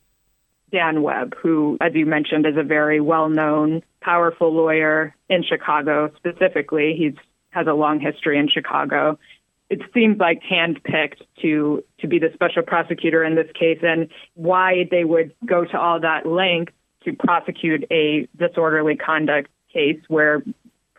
Dan 0.71 1.03
Webb, 1.03 1.35
who, 1.41 1.77
as 1.81 1.95
you 1.95 2.07
mentioned, 2.07 2.47
is 2.47 2.57
a 2.57 2.63
very 2.63 3.01
well-known, 3.01 3.83
powerful 4.01 4.53
lawyer 4.55 5.17
in 5.29 5.43
Chicago. 5.43 6.13
Specifically, 6.17 6.95
he's 6.97 7.15
has 7.51 7.67
a 7.67 7.73
long 7.73 7.99
history 7.99 8.39
in 8.39 8.49
Chicago, 8.49 9.19
it 9.71 9.81
seems 9.95 10.19
like 10.19 10.43
handpicked 10.43 11.23
to 11.41 11.83
to 12.01 12.09
be 12.09 12.19
the 12.19 12.31
special 12.35 12.63
prosecutor 12.63 13.25
in 13.25 13.37
this 13.37 13.51
case, 13.55 13.79
and 13.83 14.09
why 14.35 14.89
they 14.91 15.05
would 15.05 15.33
go 15.47 15.65
to 15.65 15.79
all 15.79 16.01
that 16.01 16.27
length 16.27 16.73
to 17.05 17.13
prosecute 17.13 17.85
a 17.91 18.29
disorderly 18.37 18.97
conduct 18.97 19.49
case 19.73 20.01
where 20.09 20.43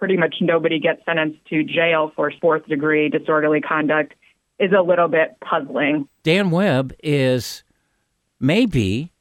pretty 0.02 0.18
much 0.18 0.38
nobody 0.42 0.80
gets 0.80 1.00
sentenced 1.06 1.38
to 1.46 1.64
jail 1.64 2.12
for 2.16 2.34
fourth 2.42 2.66
degree 2.66 3.08
disorderly 3.08 3.62
conduct 3.62 4.16
is 4.60 4.72
a 4.76 4.82
little 4.82 5.08
bit 5.08 5.38
puzzling. 5.48 6.10
Dan 6.24 6.50
Webb 6.50 6.92
is 7.04 7.64
maybe 8.40 9.14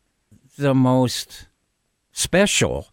the 0.56 0.75
most 0.75 1.49
special 2.12 2.88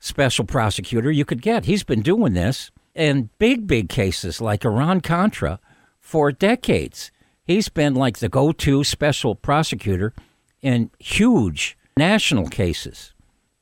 special 0.00 0.44
prosecutor 0.44 1.12
you 1.12 1.24
could 1.24 1.40
get. 1.40 1.64
He's 1.64 1.84
been 1.84 2.02
doing 2.02 2.34
this 2.34 2.72
in 2.92 3.30
big, 3.38 3.68
big 3.68 3.88
cases 3.88 4.40
like 4.40 4.64
Iran 4.64 5.00
Contra 5.00 5.60
for 6.00 6.32
decades. 6.32 7.12
He's 7.44 7.68
been 7.68 7.94
like 7.94 8.18
the 8.18 8.28
go 8.28 8.50
to 8.50 8.82
special 8.82 9.36
prosecutor 9.36 10.12
in 10.60 10.90
huge 10.98 11.78
national 11.96 12.48
cases. 12.48 13.14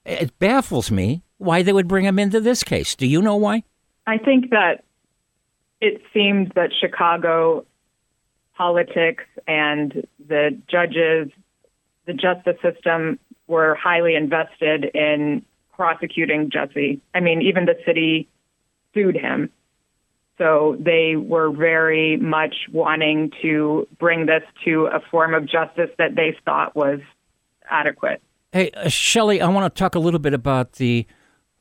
It 0.06 0.38
baffles 0.38 0.90
me 0.90 1.24
why 1.38 1.62
they 1.62 1.72
would 1.72 1.88
bring 1.88 2.04
him 2.04 2.18
into 2.18 2.40
this 2.40 2.62
case. 2.62 2.94
Do 2.94 3.06
you 3.06 3.20
know 3.22 3.36
why? 3.36 3.62
I 4.06 4.18
think 4.18 4.50
that 4.50 4.84
it 5.80 6.00
seemed 6.14 6.52
that 6.54 6.70
Chicago 6.78 7.66
politics 8.56 9.24
and 9.46 10.06
the 10.26 10.58
judges, 10.68 11.30
the 12.06 12.14
justice 12.14 12.56
system 12.62 13.18
were 13.46 13.74
highly 13.74 14.14
invested 14.14 14.84
in 14.94 15.44
prosecuting 15.72 16.50
Jesse. 16.50 17.00
I 17.14 17.20
mean, 17.20 17.42
even 17.42 17.66
the 17.66 17.76
city 17.84 18.28
sued 18.94 19.16
him. 19.16 19.50
So 20.38 20.76
they 20.78 21.16
were 21.16 21.50
very 21.50 22.16
much 22.16 22.54
wanting 22.72 23.32
to 23.42 23.86
bring 23.98 24.26
this 24.26 24.42
to 24.64 24.86
a 24.86 25.00
form 25.10 25.34
of 25.34 25.46
justice 25.46 25.90
that 25.98 26.14
they 26.14 26.36
thought 26.44 26.76
was 26.76 27.00
adequate. 27.70 28.22
Hey, 28.52 28.70
uh, 28.72 28.88
Shelley, 28.88 29.40
I 29.40 29.48
want 29.48 29.72
to 29.72 29.78
talk 29.78 29.94
a 29.94 29.98
little 29.98 30.20
bit 30.20 30.34
about 30.34 30.74
the 30.74 31.06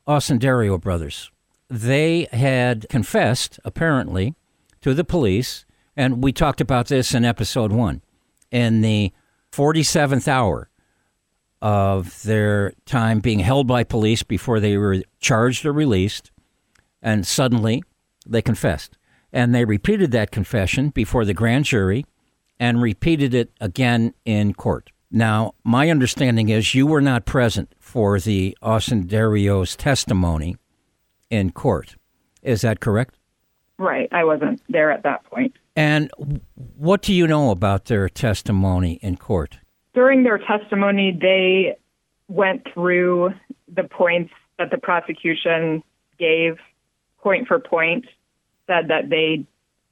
Osundairo 0.06 0.80
brothers. 0.80 1.30
They 1.68 2.28
had 2.32 2.86
confessed, 2.88 3.58
apparently, 3.64 4.34
to 4.80 4.94
the 4.94 5.04
police, 5.04 5.64
and 5.96 6.22
we 6.22 6.32
talked 6.32 6.60
about 6.60 6.86
this 6.88 7.14
in 7.14 7.24
episode 7.24 7.72
one. 7.72 8.02
In 8.50 8.82
the 8.82 9.12
47th 9.52 10.28
hour 10.28 10.70
of 11.60 12.22
their 12.22 12.72
time 12.84 13.20
being 13.20 13.40
held 13.40 13.66
by 13.66 13.82
police 13.82 14.22
before 14.22 14.60
they 14.60 14.76
were 14.76 15.02
charged 15.18 15.66
or 15.66 15.72
released, 15.72 16.30
and 17.02 17.26
suddenly 17.26 17.82
they 18.26 18.42
confessed. 18.42 18.96
And 19.32 19.54
they 19.54 19.64
repeated 19.64 20.12
that 20.12 20.30
confession 20.30 20.90
before 20.90 21.24
the 21.24 21.34
grand 21.34 21.64
jury 21.64 22.06
and 22.60 22.80
repeated 22.80 23.34
it 23.34 23.50
again 23.60 24.14
in 24.24 24.54
court. 24.54 24.92
Now, 25.10 25.52
my 25.64 25.90
understanding 25.90 26.48
is 26.48 26.74
you 26.74 26.86
were 26.86 27.00
not 27.00 27.24
present 27.24 27.72
for 27.78 28.18
the 28.18 28.56
Osundairo's 28.62 29.76
testimony 29.76 30.56
in 31.30 31.50
court. 31.50 31.96
Is 32.42 32.62
that 32.62 32.80
correct? 32.80 33.16
Right. 33.78 34.08
I 34.12 34.24
wasn't 34.24 34.62
there 34.68 34.90
at 34.90 35.02
that 35.02 35.24
point. 35.24 35.54
And 35.76 36.10
what 36.76 37.02
do 37.02 37.12
you 37.12 37.26
know 37.26 37.50
about 37.50 37.84
their 37.86 38.08
testimony 38.08 38.98
in 39.02 39.16
court? 39.16 39.58
During 39.94 40.22
their 40.22 40.38
testimony, 40.38 41.16
they 41.18 41.76
went 42.28 42.66
through 42.72 43.34
the 43.68 43.84
points 43.84 44.32
that 44.58 44.70
the 44.70 44.78
prosecution 44.78 45.82
gave 46.18 46.56
point 47.18 47.46
for 47.46 47.58
point, 47.58 48.06
said 48.66 48.88
that 48.88 49.10
they 49.10 49.44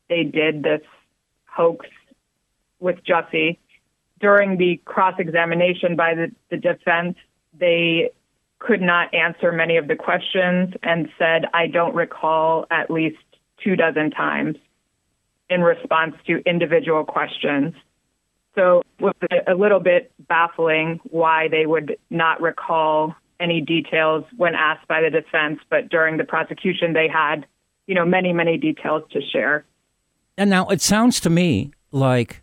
they 0.08 0.24
did 0.24 0.62
this 0.62 0.82
hoax 1.46 1.86
with 2.80 2.96
Jussie. 3.04 3.58
During 4.24 4.56
the 4.56 4.80
cross 4.86 5.16
examination 5.18 5.96
by 5.96 6.14
the, 6.14 6.32
the 6.50 6.56
defense, 6.56 7.18
they 7.60 8.10
could 8.58 8.80
not 8.80 9.12
answer 9.12 9.52
many 9.52 9.76
of 9.76 9.86
the 9.86 9.96
questions 9.96 10.72
and 10.82 11.10
said, 11.18 11.44
I 11.52 11.66
don't 11.66 11.94
recall 11.94 12.64
at 12.70 12.90
least 12.90 13.18
two 13.62 13.76
dozen 13.76 14.10
times 14.10 14.56
in 15.50 15.60
response 15.60 16.14
to 16.26 16.40
individual 16.46 17.04
questions. 17.04 17.74
So 18.54 18.80
it 18.98 19.02
was 19.02 19.14
a 19.46 19.52
little 19.52 19.80
bit 19.80 20.10
baffling 20.26 21.00
why 21.10 21.48
they 21.48 21.66
would 21.66 21.98
not 22.08 22.40
recall 22.40 23.14
any 23.38 23.60
details 23.60 24.24
when 24.38 24.54
asked 24.54 24.88
by 24.88 25.02
the 25.02 25.10
defense, 25.10 25.60
but 25.68 25.90
during 25.90 26.16
the 26.16 26.24
prosecution, 26.24 26.94
they 26.94 27.08
had, 27.12 27.44
you 27.86 27.94
know, 27.94 28.06
many, 28.06 28.32
many 28.32 28.56
details 28.56 29.02
to 29.10 29.20
share. 29.20 29.66
And 30.38 30.48
now 30.48 30.66
it 30.68 30.80
sounds 30.80 31.20
to 31.20 31.28
me 31.28 31.72
like 31.92 32.42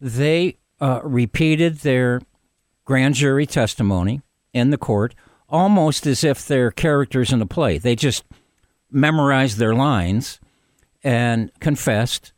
they 0.00 0.56
uh, 0.80 1.00
repeated 1.02 1.78
their 1.78 2.20
grand 2.84 3.14
jury 3.14 3.46
testimony 3.46 4.22
in 4.52 4.70
the 4.70 4.78
court 4.78 5.14
almost 5.50 6.06
as 6.06 6.24
if 6.24 6.46
they're 6.46 6.70
characters 6.70 7.32
in 7.32 7.42
a 7.42 7.46
play. 7.46 7.76
They 7.78 7.96
just 7.96 8.24
memorized 8.90 9.58
their 9.58 9.74
lines 9.74 10.40
and 11.02 11.50
confessed 11.60 12.32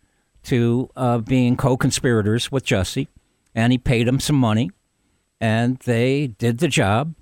to 0.45 0.91
uh, 0.97 1.19
being 1.19 1.57
co 1.57 1.77
conspirators 1.77 2.51
with 2.51 2.65
Jesse. 2.65 3.09
and 3.55 3.71
he 3.71 3.79
paid 3.79 4.07
them 4.07 4.19
some 4.19 4.37
money, 4.37 4.71
and 5.41 5.77
they 5.81 6.29
did 6.29 6.59
the 6.59 6.69
job. 6.69 7.15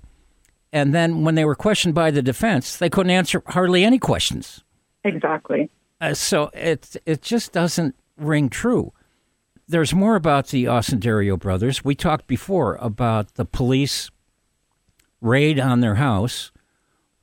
And 0.71 0.95
then 0.95 1.23
when 1.23 1.35
they 1.35 1.43
were 1.43 1.55
questioned 1.55 1.93
by 1.93 2.11
the 2.11 2.21
defense, 2.21 2.77
they 2.77 2.89
couldn't 2.89 3.11
answer 3.11 3.43
hardly 3.47 3.83
any 3.83 3.99
questions. 3.99 4.63
Exactly. 5.03 5.69
Uh, 5.99 6.13
so 6.13 6.49
it, 6.53 6.95
it 7.05 7.21
just 7.21 7.51
doesn't 7.51 7.95
ring 8.15 8.49
true. 8.49 8.93
There's 9.67 9.93
more 9.93 10.15
about 10.15 10.47
the 10.47 10.65
Osundairo 10.65 11.39
brothers. 11.39 11.83
We 11.83 11.95
talked 11.95 12.27
before 12.27 12.75
about 12.75 13.35
the 13.35 13.45
police 13.45 14.09
raid 15.21 15.59
on 15.59 15.79
their 15.79 15.95
house 15.95 16.51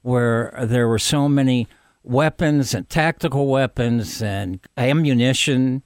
where 0.03 0.55
there 0.62 0.88
were 0.88 0.98
so 0.98 1.29
many 1.29 1.66
weapons 2.03 2.72
and 2.72 2.88
tactical 2.88 3.48
weapons 3.48 4.22
and 4.22 4.61
ammunition, 4.77 5.83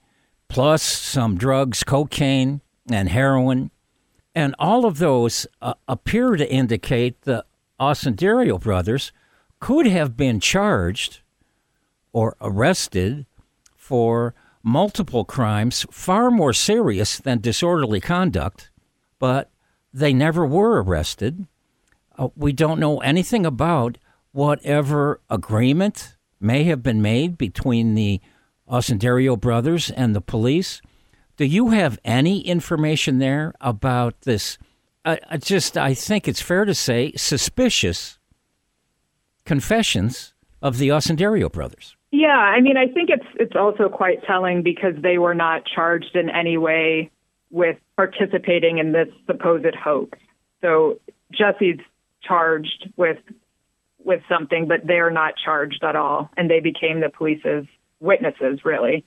plus 0.49 0.83
some 0.83 1.37
drugs, 1.37 1.83
cocaine 1.83 2.61
and 2.91 3.09
heroin. 3.09 3.71
And 4.35 4.55
all 4.59 4.85
of 4.85 4.99
those 4.99 5.47
uh, 5.61 5.75
appear 5.89 6.37
to 6.37 6.51
indicate 6.51 7.23
the 7.23 7.45
Osundairo 7.81 8.61
brothers 8.61 9.13
could 9.59 9.87
have 9.87 10.17
been 10.17 10.41
charged 10.41 11.21
or 12.13 12.37
arrested 12.41 13.27
for 13.77 14.35
multiple 14.63 15.25
crimes 15.25 15.87
far 15.91 16.31
more 16.31 16.53
serious 16.53 17.19
than 17.19 17.41
disorderly 17.41 18.01
conduct, 18.01 18.71
but 19.19 19.51
they 19.93 20.13
never 20.13 20.47
were 20.47 20.83
arrested. 20.83 21.47
Uh, 22.17 22.29
we 22.37 22.53
don't 22.53 22.81
know 22.81 22.99
anything 22.99 23.45
about 23.45 23.99
whatever 24.33 25.21
agreement 25.29 26.17
may 26.41 26.65
have 26.65 26.83
been 26.83 27.03
made 27.03 27.39
between 27.39 27.95
the 27.95 28.21
Osundairo 28.69 29.39
brothers 29.39 29.91
and 29.91 30.15
the 30.15 30.21
police. 30.21 30.81
Do 31.37 31.45
you 31.45 31.71
have 31.71 31.99
any 32.05 32.41
information 32.41 33.19
there 33.19 33.55
about 33.61 34.23
this? 34.23 34.59
Uh, 35.05 35.17
uh, 35.29 35.37
just, 35.37 35.77
I 35.77 35.95
think 35.95 36.29
it's 36.29 36.43
fair 36.43 36.65
to 36.65 36.75
say, 36.75 37.13
suspicious 37.17 38.19
confessions 39.45 40.35
of 40.61 40.79
the 40.79 40.89
Osundairo 40.89 41.51
brothers. 41.51 41.97
Yeah, 42.13 42.29
I 42.29 42.61
mean, 42.61 42.77
I 42.77 42.87
think 42.89 43.09
it's 43.09 43.27
it's 43.37 43.57
also 43.57 43.89
quite 43.89 44.23
telling 44.25 44.63
because 44.63 44.95
they 45.03 45.17
were 45.17 45.35
not 45.35 45.63
charged 45.65 46.15
in 46.15 46.29
any 46.29 46.59
way 46.59 47.11
with 47.51 47.79
participating 47.97 48.79
in 48.79 48.93
this 48.93 49.09
supposed 49.27 49.75
hoax. 49.75 50.19
So 50.61 51.01
Jesse's 51.33 51.81
charged 52.23 52.91
with 52.97 53.17
with 54.05 54.21
something, 54.29 54.69
but 54.69 54.87
they're 54.87 55.11
not 55.11 55.35
charged 55.43 55.83
at 55.83 55.97
all, 55.97 56.31
and 56.37 56.51
they 56.51 56.61
became 56.61 57.01
the 57.01 57.09
police's 57.09 57.67
witnesses, 57.99 58.61
really. 58.63 59.07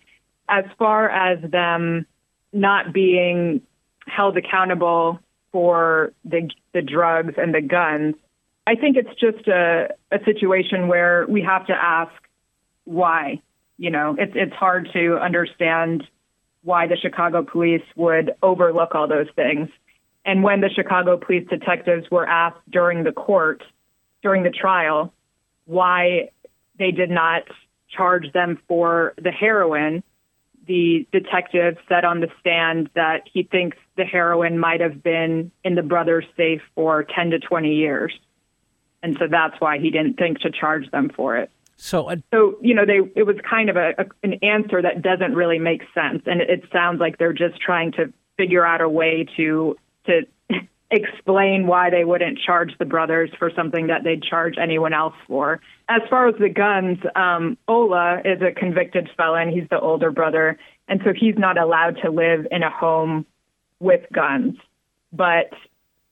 As 0.50 0.66
far 0.80 1.08
as 1.10 1.40
them 1.52 2.08
not 2.54 2.92
being 2.92 3.62
held 4.08 4.36
accountable 4.36 5.20
for 5.52 6.12
the 6.24 6.50
the 6.74 6.82
drugs 6.82 7.36
and 7.38 7.54
the 7.54 7.62
guns, 7.62 8.16
I 8.66 8.74
think 8.74 8.98
it's 8.98 9.20
just 9.20 9.48
a, 9.48 9.90
a 10.12 10.18
situation 10.26 10.88
where 10.88 11.28
we 11.30 11.44
have 11.44 11.68
to 11.68 11.74
ask 11.74 12.12
why. 12.86 13.42
You 13.78 13.92
know, 13.92 14.16
it's 14.18 14.32
it's 14.36 14.56
hard 14.56 14.90
to 14.94 15.18
understand 15.18 16.08
why 16.64 16.88
the 16.88 16.98
Chicago 16.98 17.44
police 17.44 17.84
would 17.96 18.36
overlook 18.42 18.96
all 18.96 19.08
those 19.08 19.28
things. 19.36 19.70
And 20.26 20.42
when 20.44 20.62
the 20.62 20.70
Chicago 20.70 21.18
police 21.18 21.48
detectives 21.48 22.10
were 22.10 22.26
asked 22.26 22.60
during 22.70 23.04
the 23.04 23.12
court, 23.12 23.64
during 24.24 24.42
the 24.44 24.50
trial, 24.50 25.14
why 25.66 26.30
they 26.80 26.92
did 26.92 27.12
not 27.12 27.44
charge 27.90 28.32
them 28.34 28.60
for 28.68 29.14
the 29.22 29.32
heroin, 29.32 30.04
the 30.68 31.08
detective 31.12 31.78
said 31.88 32.06
on 32.06 32.22
the 32.22 32.30
stand 32.40 32.90
that 32.96 33.22
he 33.32 33.44
thinks 33.44 33.78
the 33.98 34.04
heroin 34.04 34.58
might 34.58 34.82
have 34.82 35.04
been 35.04 35.52
in 35.64 35.76
the 35.76 35.84
brother's 35.84 36.26
safe 36.36 36.62
for 36.74 37.04
10 37.04 37.32
to 37.32 37.40
20 37.40 37.76
years. 37.76 38.18
And 39.04 39.16
so 39.20 39.28
that's 39.30 39.60
why 39.62 39.78
he 39.78 39.92
didn't 39.92 40.16
think 40.16 40.40
to 40.40 40.50
charge 40.50 40.90
them 40.90 41.12
for 41.16 41.38
it. 41.38 41.52
So, 41.78 42.10
uh, 42.10 42.16
So, 42.34 42.58
you 42.62 42.74
know, 42.74 42.86
they 42.86 43.00
it 43.16 43.24
was 43.24 43.36
kind 43.48 43.70
of 43.70 43.76
a, 43.76 43.94
a 43.98 44.06
an 44.24 44.36
answer 44.42 44.82
that 44.82 45.02
doesn't 45.02 45.36
really 45.36 45.60
make 45.60 45.82
sense, 45.94 46.24
and 46.26 46.42
it, 46.42 46.50
it 46.50 46.64
sounds 46.72 47.00
like 47.00 47.18
they're 47.18 47.34
just 47.34 47.60
trying 47.60 47.92
to 47.94 48.14
figure 48.38 48.66
out 48.66 48.82
a 48.82 48.90
way 48.90 49.26
to 49.38 49.76
to 50.06 50.22
explain 50.92 51.68
why 51.68 51.90
they 51.90 52.06
wouldn't 52.06 52.40
charge 52.40 52.78
the 52.80 52.86
brothers 52.86 53.30
for 53.38 53.52
something 53.56 53.88
that 53.88 54.04
they'd 54.04 54.24
charge 54.24 54.56
anyone 54.58 54.94
else 54.94 55.16
for. 55.28 55.60
As 55.90 56.02
far 56.10 56.28
as 56.30 56.36
the 56.40 56.50
guns, 56.50 57.00
um, 57.16 57.58
Ola 57.68 58.22
is 58.24 58.42
a 58.42 58.52
convicted 58.52 59.10
felon. 59.18 59.50
He's 59.50 59.68
the 59.70 59.80
older 59.80 60.12
brother, 60.12 60.58
and 60.88 61.02
so 61.04 61.12
he's 61.14 61.38
not 61.38 61.58
allowed 61.58 61.98
to 62.04 62.10
live 62.10 62.48
in 62.52 62.64
a 62.64 62.70
home 62.70 63.26
with 63.80 64.02
guns. 64.14 64.56
But 65.12 65.52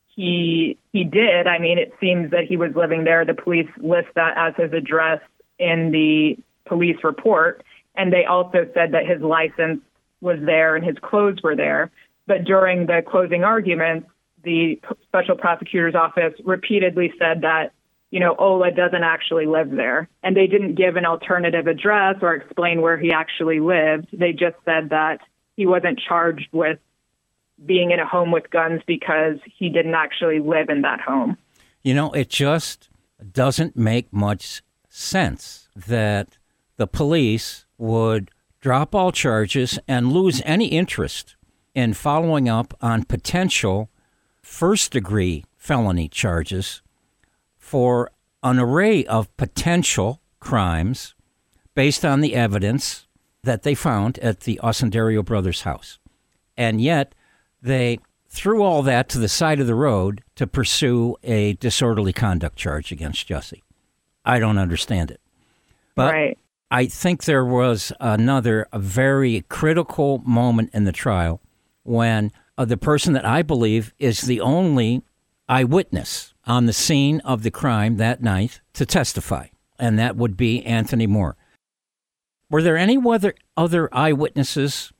he 0.07 0.77
he 0.91 1.05
did. 1.05 1.47
I 1.47 1.57
mean, 1.57 1.77
it 1.77 1.93
seems 2.01 2.31
that 2.31 2.43
he 2.49 2.57
was 2.57 2.71
living 2.75 3.05
there. 3.05 3.23
The 3.23 3.33
police 3.33 3.69
list 3.77 4.09
that 4.15 4.33
as 4.37 4.53
his 4.57 4.73
address 4.73 5.21
in 5.59 5.91
the 5.91 6.37
police 6.65 6.97
report, 7.03 7.63
and 7.95 8.11
they 8.11 8.25
also 8.25 8.67
said 8.73 8.93
that 8.93 9.05
his 9.05 9.21
license 9.21 9.81
was 10.21 10.39
there 10.41 10.75
and 10.75 10.85
his 10.85 10.97
clothes 11.01 11.41
were 11.43 11.55
there. 11.55 11.91
But 12.25 12.45
during 12.45 12.85
the 12.85 13.03
closing 13.05 13.43
arguments, 13.43 14.07
the 14.43 14.79
special 15.03 15.35
prosecutor's 15.35 15.95
office 15.95 16.33
repeatedly 16.43 17.13
said 17.19 17.41
that 17.41 17.73
you 18.11 18.19
know 18.19 18.35
Ola 18.37 18.71
doesn't 18.71 19.03
actually 19.03 19.45
live 19.45 19.71
there, 19.71 20.07
and 20.21 20.35
they 20.35 20.47
didn't 20.47 20.75
give 20.75 20.95
an 20.95 21.05
alternative 21.05 21.67
address 21.67 22.17
or 22.21 22.33
explain 22.33 22.81
where 22.81 22.97
he 22.97 23.11
actually 23.11 23.59
lived. 23.59 24.07
They 24.13 24.31
just 24.31 24.55
said 24.65 24.89
that 24.89 25.19
he 25.55 25.65
wasn't 25.65 25.99
charged 25.99 26.49
with 26.51 26.79
being 27.65 27.91
in 27.91 27.99
a 27.99 28.05
home 28.05 28.31
with 28.31 28.49
guns 28.49 28.81
because 28.85 29.37
he 29.45 29.69
didn't 29.69 29.93
actually 29.93 30.39
live 30.39 30.69
in 30.69 30.81
that 30.81 30.99
home. 30.99 31.37
you 31.81 31.93
know, 31.93 32.11
it 32.11 32.29
just 32.29 32.89
doesn't 33.31 33.75
make 33.77 34.11
much 34.11 34.63
sense 34.93 35.67
that 35.75 36.37
the 36.77 36.85
police 36.85 37.65
would 37.77 38.29
drop 38.61 38.93
all 38.93 39.11
charges 39.11 39.79
and 39.87 40.13
lose 40.13 40.41
any 40.45 40.67
interest 40.67 41.35
in 41.73 41.93
following 41.93 42.47
up 42.47 42.73
on 42.79 43.03
potential 43.03 43.89
first 44.41 44.91
degree 44.91 45.43
felony 45.57 46.07
charges 46.07 46.81
for 47.57 48.11
an 48.43 48.59
array 48.59 49.03
of 49.05 49.35
potential 49.35 50.21
crimes 50.39 51.15
based 51.73 52.05
on 52.05 52.21
the 52.21 52.35
evidence 52.35 53.07
that 53.43 53.63
they 53.63 53.73
found 53.73 54.19
at 54.19 54.41
the 54.41 54.59
Osundairo 54.63 55.25
brothers' 55.25 55.63
house. 55.63 55.97
And 56.55 56.79
yet, 56.79 57.15
they 57.61 57.97
threw 58.29 58.61
all 58.61 58.83
that 58.83 59.09
to 59.09 59.17
the 59.17 59.27
side 59.27 59.59
of 59.59 59.67
the 59.67 59.75
road 59.75 60.23
to 60.35 60.45
pursue 60.45 61.15
a 61.23 61.53
disorderly 61.53 62.13
conduct 62.13 62.57
charge 62.57 62.91
against 62.91 63.27
Jussie. 63.27 63.63
I 64.25 64.39
don't 64.39 64.57
understand 64.57 65.11
it. 65.11 65.21
But 65.95 66.13
right. 66.13 66.37
I 66.71 66.87
think 66.87 67.25
there 67.25 67.45
was 67.45 67.91
another 67.99 68.67
a 68.71 68.79
very 68.79 69.41
critical 69.49 70.19
moment 70.25 70.71
in 70.73 70.85
the 70.85 70.91
trial 70.91 71.41
when 71.83 72.31
uh, 72.57 72.65
the 72.65 72.77
person 72.77 73.13
that 73.13 73.25
I 73.25 73.41
believe 73.41 73.93
is 73.99 74.21
the 74.21 74.41
only 74.41 75.03
eyewitness 75.47 76.33
on 76.45 76.65
the 76.65 76.73
scene 76.73 77.19
of 77.21 77.43
the 77.43 77.51
crime 77.51 77.97
that 77.97 78.21
night 78.21 78.61
to 78.73 78.85
testify, 78.85 79.47
and 79.77 79.99
that 79.99 80.15
would 80.15 80.35
be 80.35 80.63
Anthony 80.65 81.07
Moore. 81.07 81.35
Were 82.49 82.61
there 82.61 82.77
any 82.77 82.97
other 82.97 83.35
other 83.55 83.89
eyewitnesses 83.91 84.91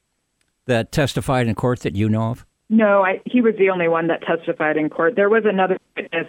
that 0.66 0.92
testified 0.92 1.48
in 1.48 1.56
court 1.56 1.82
that 1.82 1.96
you 1.96 2.10
know 2.10 2.32
of? 2.32 2.46
No, 2.70 3.04
I, 3.04 3.22
he 3.26 3.42
was 3.42 3.54
the 3.58 3.70
only 3.70 3.88
one 3.88 4.08
that 4.08 4.22
testified 4.22 4.78
in 4.78 4.90
court. 4.90 5.16
There 5.16 5.30
was 5.30 5.44
another 5.46 5.78
witness 5.96 6.28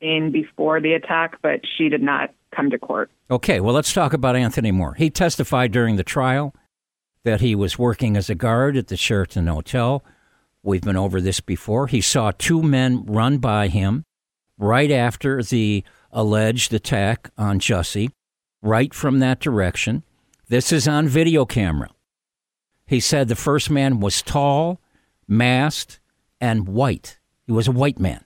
seen 0.00 0.30
before 0.32 0.80
the 0.80 0.94
attack, 0.94 1.38
but 1.42 1.60
she 1.76 1.88
did 1.88 2.02
not 2.02 2.34
come 2.54 2.70
to 2.70 2.78
court. 2.78 3.10
Okay, 3.30 3.60
well, 3.60 3.74
let's 3.74 3.92
talk 3.92 4.12
about 4.12 4.36
Anthony 4.36 4.72
Moore. 4.72 4.94
He 4.94 5.10
testified 5.10 5.72
during 5.72 5.96
the 5.96 6.04
trial 6.04 6.54
that 7.24 7.40
he 7.40 7.54
was 7.54 7.78
working 7.78 8.16
as 8.16 8.30
a 8.30 8.34
guard 8.34 8.76
at 8.76 8.88
the 8.88 8.96
Sheraton 8.96 9.46
Hotel. 9.46 10.02
We've 10.62 10.82
been 10.82 10.96
over 10.96 11.20
this 11.20 11.40
before. 11.40 11.86
He 11.86 12.00
saw 12.00 12.32
two 12.32 12.62
men 12.62 13.04
run 13.04 13.38
by 13.38 13.68
him 13.68 14.04
right 14.58 14.90
after 14.90 15.42
the 15.42 15.84
alleged 16.12 16.74
attack 16.74 17.30
on 17.38 17.60
Jussie, 17.60 18.10
right 18.62 18.92
from 18.92 19.20
that 19.20 19.40
direction. 19.40 20.02
This 20.48 20.72
is 20.72 20.88
on 20.88 21.08
video 21.08 21.44
camera. 21.44 21.90
He 22.86 23.00
said 23.00 23.28
the 23.28 23.36
first 23.36 23.70
man 23.70 24.00
was 24.00 24.20
tall, 24.20 24.80
masked, 25.28 26.00
and 26.40 26.66
white. 26.66 27.18
He 27.46 27.52
was 27.52 27.68
a 27.68 27.72
white 27.72 28.00
man. 28.00 28.24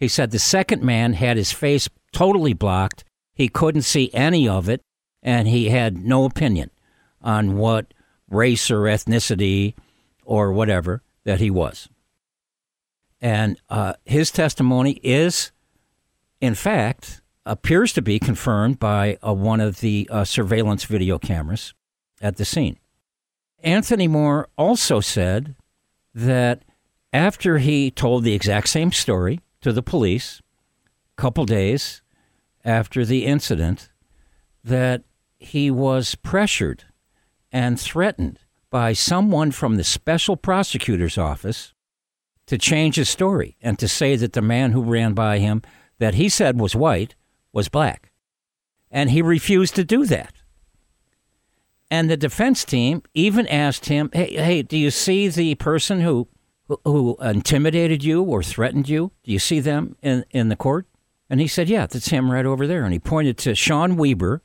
He 0.00 0.08
said 0.08 0.30
the 0.30 0.38
second 0.38 0.82
man 0.82 1.12
had 1.12 1.36
his 1.36 1.52
face 1.52 1.86
totally 2.10 2.54
blocked. 2.54 3.04
He 3.34 3.48
couldn't 3.48 3.82
see 3.82 4.10
any 4.14 4.48
of 4.48 4.66
it, 4.66 4.80
and 5.22 5.46
he 5.46 5.68
had 5.68 6.02
no 6.02 6.24
opinion 6.24 6.70
on 7.20 7.58
what 7.58 7.92
race 8.30 8.70
or 8.70 8.84
ethnicity 8.84 9.74
or 10.24 10.52
whatever 10.52 11.02
that 11.24 11.38
he 11.38 11.50
was. 11.50 11.90
And 13.20 13.60
uh, 13.68 13.92
his 14.06 14.30
testimony 14.30 14.92
is, 15.02 15.52
in 16.40 16.54
fact, 16.54 17.20
appears 17.44 17.92
to 17.92 18.00
be 18.00 18.18
confirmed 18.18 18.78
by 18.78 19.18
uh, 19.26 19.34
one 19.34 19.60
of 19.60 19.80
the 19.80 20.08
uh, 20.10 20.24
surveillance 20.24 20.84
video 20.84 21.18
cameras 21.18 21.74
at 22.22 22.36
the 22.36 22.46
scene. 22.46 22.78
Anthony 23.62 24.08
Moore 24.08 24.48
also 24.56 25.00
said 25.00 25.56
that 26.14 26.62
after 27.12 27.58
he 27.58 27.90
told 27.90 28.24
the 28.24 28.32
exact 28.32 28.70
same 28.70 28.92
story 28.92 29.40
to 29.60 29.72
the 29.72 29.82
police 29.82 30.40
a 31.18 31.20
couple 31.20 31.44
days 31.44 32.02
after 32.64 33.04
the 33.04 33.26
incident, 33.26 33.90
that 34.62 35.02
he 35.38 35.70
was 35.70 36.14
pressured 36.16 36.84
and 37.50 37.80
threatened 37.80 38.38
by 38.70 38.92
someone 38.92 39.50
from 39.50 39.76
the 39.76 39.84
special 39.84 40.36
prosecutor's 40.36 41.18
office 41.18 41.72
to 42.46 42.58
change 42.58 42.96
his 42.96 43.08
story 43.08 43.56
and 43.60 43.78
to 43.78 43.88
say 43.88 44.16
that 44.16 44.32
the 44.32 44.42
man 44.42 44.72
who 44.72 44.82
ran 44.82 45.14
by 45.14 45.38
him 45.38 45.62
that 45.98 46.14
he 46.14 46.28
said 46.28 46.60
was 46.60 46.74
white 46.76 47.14
was 47.52 47.68
black. 47.68 48.12
And 48.90 49.10
he 49.10 49.22
refused 49.22 49.74
to 49.76 49.84
do 49.84 50.04
that. 50.06 50.34
And 51.90 52.08
the 52.08 52.16
defense 52.16 52.64
team 52.64 53.02
even 53.14 53.46
asked 53.48 53.86
him, 53.86 54.10
"Hey, 54.12 54.34
hey, 54.34 54.62
do 54.62 54.76
you 54.76 54.90
see 54.90 55.28
the 55.28 55.54
person 55.56 56.00
who 56.00 56.28
who, 56.84 57.16
intimidated 57.20 58.04
you 58.04 58.22
or 58.22 58.42
threatened 58.42 58.88
you? 58.88 59.12
Do 59.24 59.32
you 59.32 59.38
see 59.38 59.60
them 59.60 59.96
in 60.02 60.24
in 60.30 60.48
the 60.48 60.56
court?" 60.56 60.86
And 61.28 61.40
he 61.40 61.46
said, 61.46 61.68
"Yeah, 61.68 61.86
that's 61.86 62.08
him 62.08 62.30
right 62.30 62.46
over 62.46 62.66
there." 62.66 62.84
And 62.84 62.92
he 62.92 62.98
pointed 62.98 63.38
to 63.38 63.54
Sean 63.54 63.96
Wieber 63.96 64.40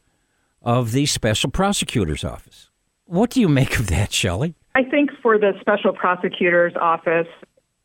of 0.61 0.91
the 0.91 1.05
special 1.05 1.49
prosecutor's 1.49 2.23
office. 2.23 2.69
What 3.05 3.29
do 3.29 3.39
you 3.39 3.47
make 3.47 3.79
of 3.79 3.87
that, 3.87 4.11
Shelley? 4.11 4.55
I 4.73 4.83
think 4.83 5.11
for 5.21 5.37
the 5.37 5.53
special 5.61 5.93
prosecutor's 5.93 6.73
office, 6.75 7.27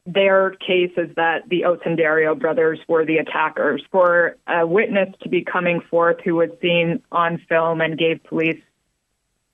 their 0.07 0.51
case 0.53 0.93
is 0.97 1.15
that 1.17 1.49
the 1.49 1.63
Osundairo 1.67 2.39
brothers 2.39 2.81
were 2.89 3.05
the 3.05 3.19
attackers. 3.19 3.83
For 3.93 4.37
a 4.47 4.67
witness 4.67 5.15
to 5.23 5.29
be 5.29 5.45
coming 5.45 5.83
forth 5.91 6.17
who 6.25 6.37
was 6.37 6.51
seen 6.63 7.03
on 7.13 7.39
film 7.49 7.81
and 7.81 7.99
gave 7.99 8.25
police 8.25 8.61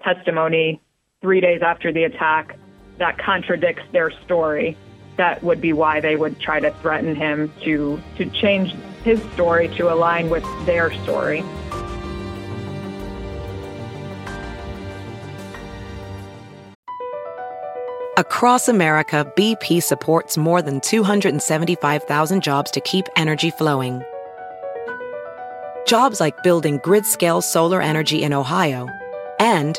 testimony 0.03 0.81
three 1.20 1.40
days 1.40 1.61
after 1.62 1.92
the 1.92 2.05
attack, 2.05 2.57
that 2.99 3.19
contradicts 3.19 3.83
their 3.93 4.11
story. 4.11 4.77
That 5.17 5.43
would 5.43 5.61
be 5.61 5.73
why 5.73 6.01
they 6.01 6.17
would 6.17 6.39
try 6.41 6.61
to 6.61 6.71
threaten 6.83 7.15
him 7.15 7.53
to 7.63 8.01
to 8.17 8.27
change 8.31 8.75
his 9.05 9.23
story 9.35 9.69
to 9.77 9.93
align 9.93 10.29
with 10.31 10.45
their 10.67 10.93
story. 11.03 11.45
Across 18.19 18.69
America, 18.69 19.31
BP 19.37 19.83
supports 19.83 20.39
more 20.39 20.63
than 20.63 20.81
275,000 20.81 22.43
jobs 22.43 22.71
to 22.71 22.81
keep 22.81 23.07
energy 23.15 23.51
flowing. 23.51 24.03
Jobs 25.87 26.19
like 26.19 26.43
building 26.43 26.81
grid-scale 26.83 27.43
solar 27.43 27.83
energy 27.83 28.23
in 28.23 28.33
Ohio 28.33 28.89
and 29.39 29.79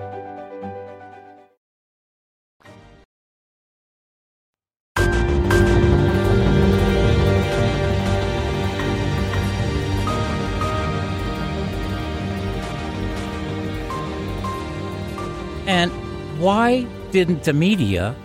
Didn't 17.11 17.43
the 17.43 17.53
media 17.53 18.15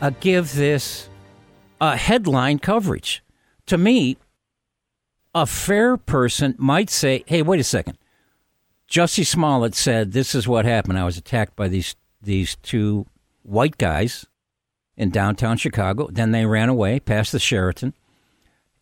uh, 0.00 0.10
give 0.20 0.54
this 0.54 1.08
uh, 1.80 1.96
headline 1.96 2.58
coverage? 2.58 3.22
To 3.66 3.78
me, 3.78 4.16
a 5.34 5.46
fair 5.46 5.96
person 5.96 6.54
might 6.58 6.90
say, 6.90 7.22
hey, 7.26 7.42
wait 7.42 7.60
a 7.60 7.64
second. 7.64 7.98
Jussie 8.88 9.26
Smollett 9.26 9.74
said, 9.74 10.12
"This 10.12 10.34
is 10.34 10.48
what 10.48 10.64
happened. 10.64 10.98
I 10.98 11.04
was 11.04 11.18
attacked 11.18 11.54
by 11.54 11.68
these 11.68 11.94
these 12.22 12.56
two 12.56 13.04
white 13.42 13.76
guys 13.76 14.24
in 14.96 15.10
downtown 15.10 15.58
Chicago. 15.58 16.08
Then 16.10 16.30
they 16.30 16.46
ran 16.46 16.70
away 16.70 16.98
past 16.98 17.32
the 17.32 17.38
Sheraton." 17.38 17.92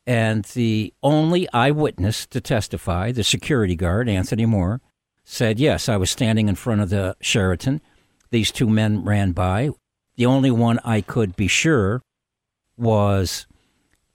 And 0.07 0.45
the 0.45 0.95
only 1.03 1.49
eyewitness 1.53 2.27
to 2.27 2.41
testify, 2.41 3.11
the 3.11 3.25
security 3.25 3.75
guard, 3.75 4.09
Anthony 4.09 4.47
Moore, 4.47 4.81
said, 5.25 5.59
Yes, 5.59 5.89
I 5.89 5.97
was 5.97 6.11
standing 6.11 6.49
in 6.49 6.55
front 6.55 6.81
of 6.81 6.91
the 6.91 7.17
Sheraton. 7.21 7.81
These 8.31 8.53
two 8.53 8.69
men 8.69 9.05
ran 9.05 9.33
by. 9.33 9.71
The 10.17 10.27
only 10.27 10.51
one 10.51 10.79
I 10.85 11.01
could 11.01 11.37
be 11.37 11.49
sure 11.49 12.03
was 12.77 13.47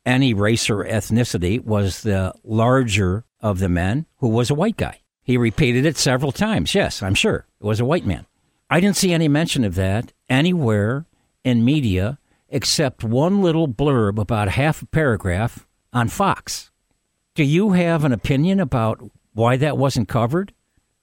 any 0.06 0.34
race 0.34 0.70
or 0.70 0.84
ethnicity 0.84 1.64
was 1.64 2.02
the 2.02 2.34
larger 2.44 3.24
of 3.40 3.60
the 3.60 3.70
men, 3.70 4.06
who 4.18 4.30
was 4.30 4.50
a 4.50 4.56
white 4.56 4.78
guy. 4.78 5.00
He 5.24 5.38
repeated 5.38 5.86
it 5.86 5.98
several 5.98 6.32
times. 6.32 6.74
Yes, 6.74 7.04
I'm 7.04 7.16
sure 7.16 7.46
it 7.60 7.66
was 7.66 7.80
a 7.80 7.86
white 7.86 8.06
man. 8.06 8.26
I 8.70 8.80
didn't 8.80 8.98
see 8.98 9.14
any 9.14 9.28
mention 9.28 9.64
of 9.64 9.76
that 9.76 10.14
anywhere 10.30 11.06
in 11.44 11.66
media 11.66 12.18
except 12.50 13.04
one 13.04 13.42
little 13.42 13.68
blurb 13.68 14.20
about 14.20 14.50
half 14.50 14.82
a 14.82 14.86
paragraph 14.88 15.68
on 15.94 16.08
Fox. 16.10 16.72
Do 17.36 17.44
you 17.44 17.72
have 17.72 18.04
an 18.04 18.12
opinion 18.12 18.60
about 18.60 19.02
why 19.34 19.58
that 19.58 19.78
wasn't 19.78 20.10
covered? 20.10 20.54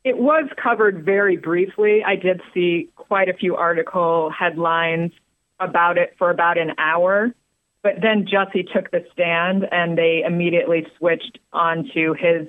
It 0.04 0.18
was 0.18 0.48
covered 0.62 1.04
very 1.04 1.36
briefly. 1.36 2.02
I 2.04 2.16
did 2.16 2.40
see 2.52 2.90
quite 3.08 3.28
a 3.28 3.34
few 3.34 3.56
article 3.56 4.30
headlines 4.30 5.12
about 5.58 5.98
it 5.98 6.14
for 6.18 6.30
about 6.30 6.58
an 6.58 6.72
hour. 6.78 7.34
But 7.82 7.94
then 8.02 8.26
Jussie 8.26 8.70
took 8.72 8.90
the 8.90 9.04
stand 9.12 9.66
and 9.70 9.96
they 9.96 10.22
immediately 10.26 10.86
switched 10.98 11.38
onto 11.52 12.14
his 12.14 12.48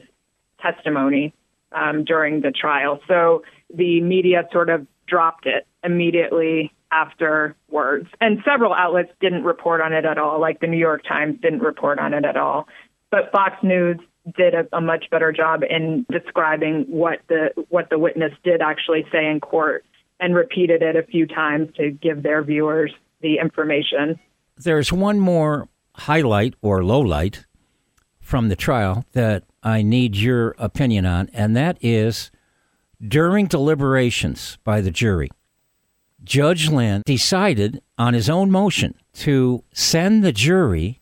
testimony 0.61 1.33
um, 1.71 2.03
during 2.03 2.41
the 2.41 2.51
trial. 2.51 2.99
So 3.07 3.43
the 3.73 4.01
media 4.01 4.47
sort 4.51 4.69
of 4.69 4.87
dropped 5.07 5.45
it 5.45 5.67
immediately 5.83 6.73
afterwards. 6.91 8.07
And 8.19 8.39
several 8.43 8.73
outlets 8.73 9.11
didn't 9.21 9.43
report 9.43 9.81
on 9.81 9.93
it 9.93 10.05
at 10.05 10.17
all, 10.17 10.39
like 10.39 10.59
the 10.59 10.67
New 10.67 10.77
York 10.77 11.03
Times 11.07 11.39
didn't 11.41 11.59
report 11.59 11.99
on 11.99 12.13
it 12.13 12.25
at 12.25 12.35
all. 12.35 12.67
But 13.11 13.31
Fox 13.31 13.55
News 13.63 13.99
did 14.35 14.53
a, 14.53 14.67
a 14.73 14.81
much 14.81 15.05
better 15.09 15.31
job 15.31 15.61
in 15.67 16.05
describing 16.11 16.85
what 16.87 17.19
the 17.29 17.49
what 17.69 17.89
the 17.89 17.97
witness 17.97 18.33
did 18.43 18.61
actually 18.61 19.05
say 19.11 19.27
in 19.27 19.39
court 19.39 19.85
and 20.19 20.35
repeated 20.35 20.81
it 20.81 20.95
a 20.95 21.03
few 21.03 21.25
times 21.25 21.69
to 21.77 21.91
give 21.91 22.23
their 22.23 22.43
viewers 22.43 22.91
the 23.21 23.37
information. 23.39 24.19
There's 24.57 24.91
one 24.91 25.19
more 25.19 25.69
highlight 25.95 26.55
or 26.61 26.83
low 26.83 26.99
light 26.99 27.45
from 28.19 28.49
the 28.49 28.55
trial 28.55 29.05
that 29.13 29.43
I 29.63 29.81
need 29.81 30.15
your 30.15 30.55
opinion 30.57 31.05
on, 31.05 31.29
and 31.33 31.55
that 31.55 31.77
is 31.81 32.31
during 33.05 33.47
deliberations 33.47 34.57
by 34.63 34.81
the 34.81 34.91
jury, 34.91 35.29
Judge 36.23 36.69
Linn 36.69 37.01
decided 37.05 37.81
on 37.97 38.13
his 38.13 38.29
own 38.29 38.51
motion 38.51 38.93
to 39.13 39.63
send 39.73 40.23
the 40.23 40.31
jury 40.31 41.01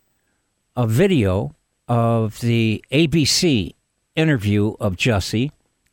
a 0.76 0.86
video 0.86 1.56
of 1.88 2.40
the 2.42 2.84
ABC 2.92 3.74
interview 4.16 4.76
of 4.80 4.96
Jussie 4.96 5.52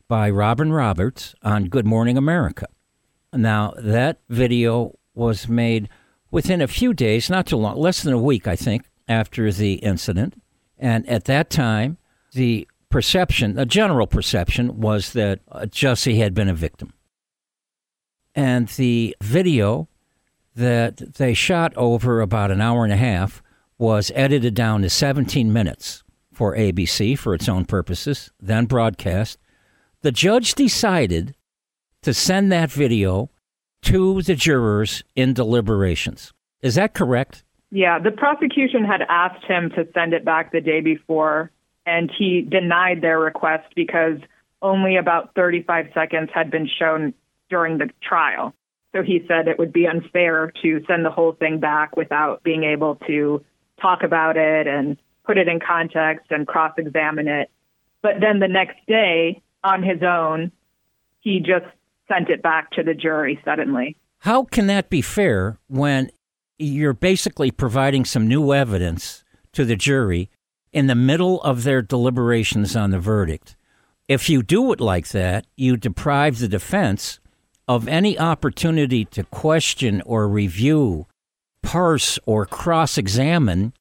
by 0.09 0.29
Robin 0.29 0.73
Roberts 0.73 1.35
on 1.43 1.65
Good 1.65 1.87
Morning 1.87 2.19
America. 2.19 2.67
Now, 3.35 3.75
that 3.77 4.21
video 4.29 4.99
was 5.15 5.49
made 5.49 5.89
within 6.31 6.61
a 6.61 6.69
few 6.69 6.95
days, 6.95 7.31
not 7.31 7.47
too 7.47 7.57
long, 7.57 7.77
less 7.77 8.03
than 8.03 8.13
a 8.13 8.19
week, 8.19 8.47
I 8.47 8.57
think, 8.57 8.85
after 9.09 9.53
the 9.53 9.75
incident. 9.75 10.41
And 10.79 11.09
at 11.09 11.25
that 11.25 11.51
time, 11.51 11.99
the 12.33 12.69
perception, 12.91 13.55
the 13.55 13.67
general 13.67 14.07
perception, 14.07 14.81
was 14.81 15.13
that 15.13 15.41
uh, 15.51 15.67
had 15.73 16.35
been 16.35 16.49
a 16.49 16.55
victim. 16.55 16.93
And 18.35 18.69
the 18.69 19.17
video 19.23 19.89
that 20.55 21.15
they 21.15 21.35
shot 21.35 21.73
over 21.77 22.21
about 22.21 22.51
an 22.51 22.61
hour 22.61 22.85
and 22.85 22.93
a 22.93 22.97
half 22.97 23.43
was 23.79 24.13
edited 24.15 24.55
down 24.55 24.83
to 24.83 24.91
17 24.91 25.53
minutes 25.53 26.03
for 26.33 26.57
ABC 26.57 27.19
for 27.19 27.35
its 27.35 27.49
own 27.49 27.65
purposes, 27.65 28.31
then 28.41 28.67
broadcast. 28.67 29.39
The 30.03 30.13
judge 30.13 30.55
decided 30.55 31.35
to 32.05 32.15
send 32.15 32.53
that 32.53 32.71
video 32.71 33.31
to 33.83 34.23
the 34.23 34.35
jurors 34.35 35.03
in 35.17 35.35
deliberations. 35.35 36.33
Is 36.63 36.77
that 36.77 36.95
correct? 36.95 37.45
Yeah, 37.71 37.99
the 37.99 38.11
prosecution 38.11 38.85
had 38.85 39.03
asked 39.09 39.45
him 39.45 39.71
to 39.71 39.87
send 39.93 40.13
it 40.13 40.25
back 40.25 40.53
the 40.53 40.61
day 40.61 40.81
before, 40.81 41.51
and 41.85 42.11
he 42.17 42.43
denied 42.43 43.03
their 43.03 43.19
request 43.19 43.67
because 43.75 44.19
only 44.63 44.97
about 44.97 45.35
35 45.35 45.87
seconds 45.93 46.31
had 46.33 46.51
been 46.51 46.69
shown 46.79 47.13
during 47.51 47.79
the 47.79 47.91
trial. 48.03 48.55
So 48.93 49.03
he 49.03 49.25
said 49.27 49.49
it 49.49 49.59
would 49.59 49.73
be 49.73 49.87
unfair 49.87 50.53
to 50.63 50.85
send 50.87 51.05
the 51.05 51.11
whole 51.11 51.33
thing 51.33 51.59
back 51.59 51.97
without 51.97 52.43
being 52.43 52.65
able 52.65 52.97
to 53.07 53.45
talk 53.81 54.03
about 54.03 54.37
it 54.37 54.67
and 54.67 54.97
put 55.27 55.37
it 55.37 55.49
in 55.49 55.59
context 55.59 56.27
and 56.31 56.47
cross 56.47 56.73
examine 56.79 57.29
it. 57.29 57.51
But 58.03 58.21
then 58.21 58.39
the 58.39 58.49
next 58.49 58.77
day, 58.87 59.43
on 59.65 59.83
his 59.83 60.03
own, 60.03 60.53
he 61.21 61.41
just 61.41 61.67
sent 62.09 62.29
it 62.29 62.43
back 62.43 62.71
to 62.73 62.83
the 62.83 62.95
jury 62.95 63.41
suddenly. 63.45 63.97
How 64.21 64.45
can 64.45 64.67
that 64.69 64.91
be 64.91 65.03
fair 65.03 65.59
when 65.69 66.11
you're 66.59 66.95
basically 66.95 67.51
providing 67.51 68.05
some 68.05 68.29
new 68.29 68.53
evidence 68.55 69.25
to 69.53 69.65
the 69.65 69.77
jury 69.77 70.31
in 70.73 70.87
the 70.87 70.95
middle 70.95 71.43
of 71.43 71.65
their 71.65 71.83
deliberations 71.83 72.75
on 72.75 72.91
the 72.91 72.99
verdict? 72.99 73.57
If 74.09 74.29
you 74.29 74.43
do 74.43 74.73
it 74.73 74.81
like 74.81 75.09
that, 75.09 75.47
you 75.57 75.77
deprive 75.77 76.39
the 76.39 76.49
defense 76.49 77.21
of 77.67 77.89
any 77.89 78.19
opportunity 78.19 79.05
to 79.07 79.25
question 79.25 80.03
or 80.03 80.29
review, 80.29 81.07
parse, 81.63 82.19
or 82.27 82.45
cross 82.45 82.99
examine 82.99 83.73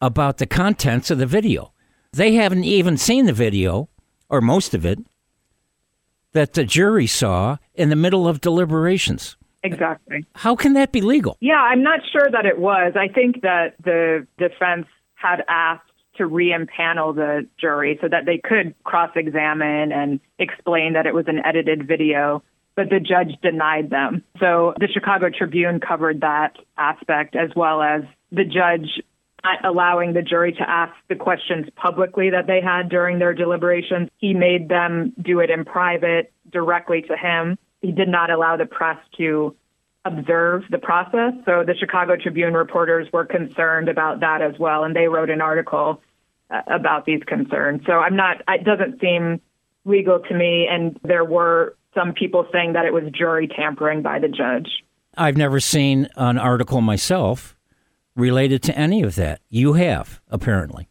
about 0.00 0.38
the 0.38 0.46
contents 0.46 1.10
of 1.10 1.18
the 1.18 1.26
video. 1.26 1.72
They 2.12 2.34
haven't 2.34 2.64
even 2.64 2.96
seen 2.96 3.26
the 3.26 3.32
video, 3.32 3.88
or 4.28 4.40
most 4.40 4.74
of 4.74 4.84
it, 4.84 4.98
that 6.32 6.54
the 6.54 6.64
jury 6.64 7.06
saw 7.06 7.58
in 7.74 7.88
the 7.88 7.96
middle 7.96 8.26
of 8.26 8.40
deliberations. 8.40 9.36
Exactly. 9.62 10.26
How 10.34 10.56
can 10.56 10.72
that 10.74 10.90
be 10.90 11.00
legal? 11.00 11.36
Yeah, 11.40 11.60
I'm 11.60 11.82
not 11.82 12.00
sure 12.10 12.28
that 12.30 12.46
it 12.46 12.58
was. 12.58 12.94
I 12.96 13.06
think 13.12 13.42
that 13.42 13.74
the 13.82 14.26
defense 14.38 14.86
had 15.14 15.44
asked 15.48 15.88
to 16.16 16.26
re-impanel 16.26 17.14
the 17.14 17.46
jury 17.58 17.98
so 18.00 18.08
that 18.08 18.26
they 18.26 18.38
could 18.42 18.74
cross-examine 18.84 19.92
and 19.92 20.20
explain 20.38 20.94
that 20.94 21.06
it 21.06 21.14
was 21.14 21.26
an 21.28 21.40
edited 21.44 21.86
video, 21.86 22.42
but 22.74 22.90
the 22.90 22.98
judge 22.98 23.40
denied 23.40 23.90
them. 23.90 24.22
So 24.40 24.74
the 24.78 24.88
Chicago 24.88 25.30
Tribune 25.30 25.80
covered 25.80 26.20
that 26.22 26.56
aspect 26.76 27.36
as 27.36 27.50
well 27.54 27.82
as 27.82 28.02
the 28.30 28.44
judge 28.44 29.00
not 29.44 29.64
allowing 29.64 30.12
the 30.12 30.22
jury 30.22 30.52
to 30.52 30.68
ask 30.68 30.92
the 31.08 31.16
questions 31.16 31.66
publicly 31.74 32.30
that 32.30 32.46
they 32.46 32.60
had 32.60 32.88
during 32.88 33.18
their 33.18 33.34
deliberations. 33.34 34.08
He 34.18 34.34
made 34.34 34.68
them 34.68 35.12
do 35.20 35.40
it 35.40 35.50
in 35.50 35.64
private 35.64 36.32
directly 36.50 37.02
to 37.02 37.16
him. 37.16 37.58
He 37.80 37.92
did 37.92 38.08
not 38.08 38.30
allow 38.30 38.56
the 38.56 38.66
press 38.66 38.98
to 39.18 39.56
observe 40.04 40.62
the 40.70 40.78
process. 40.78 41.32
So 41.44 41.64
the 41.64 41.74
Chicago 41.78 42.16
Tribune 42.16 42.54
reporters 42.54 43.08
were 43.12 43.24
concerned 43.24 43.88
about 43.88 44.20
that 44.20 44.42
as 44.42 44.58
well, 44.58 44.84
and 44.84 44.94
they 44.94 45.08
wrote 45.08 45.30
an 45.30 45.40
article 45.40 46.00
uh, 46.50 46.62
about 46.66 47.06
these 47.06 47.22
concerns. 47.26 47.82
So 47.86 47.92
I'm 47.92 48.16
not, 48.16 48.42
it 48.48 48.64
doesn't 48.64 49.00
seem 49.00 49.40
legal 49.84 50.20
to 50.20 50.34
me, 50.34 50.68
and 50.70 50.98
there 51.02 51.24
were 51.24 51.76
some 51.94 52.14
people 52.14 52.46
saying 52.52 52.72
that 52.74 52.84
it 52.84 52.92
was 52.92 53.04
jury 53.12 53.48
tampering 53.48 54.02
by 54.02 54.18
the 54.18 54.28
judge. 54.28 54.68
I've 55.16 55.36
never 55.36 55.60
seen 55.60 56.08
an 56.16 56.38
article 56.38 56.80
myself 56.80 57.51
related 58.16 58.62
to 58.64 58.78
any 58.78 59.02
of 59.02 59.14
that. 59.16 59.40
You 59.48 59.74
have, 59.74 60.20
apparently. 60.28 60.88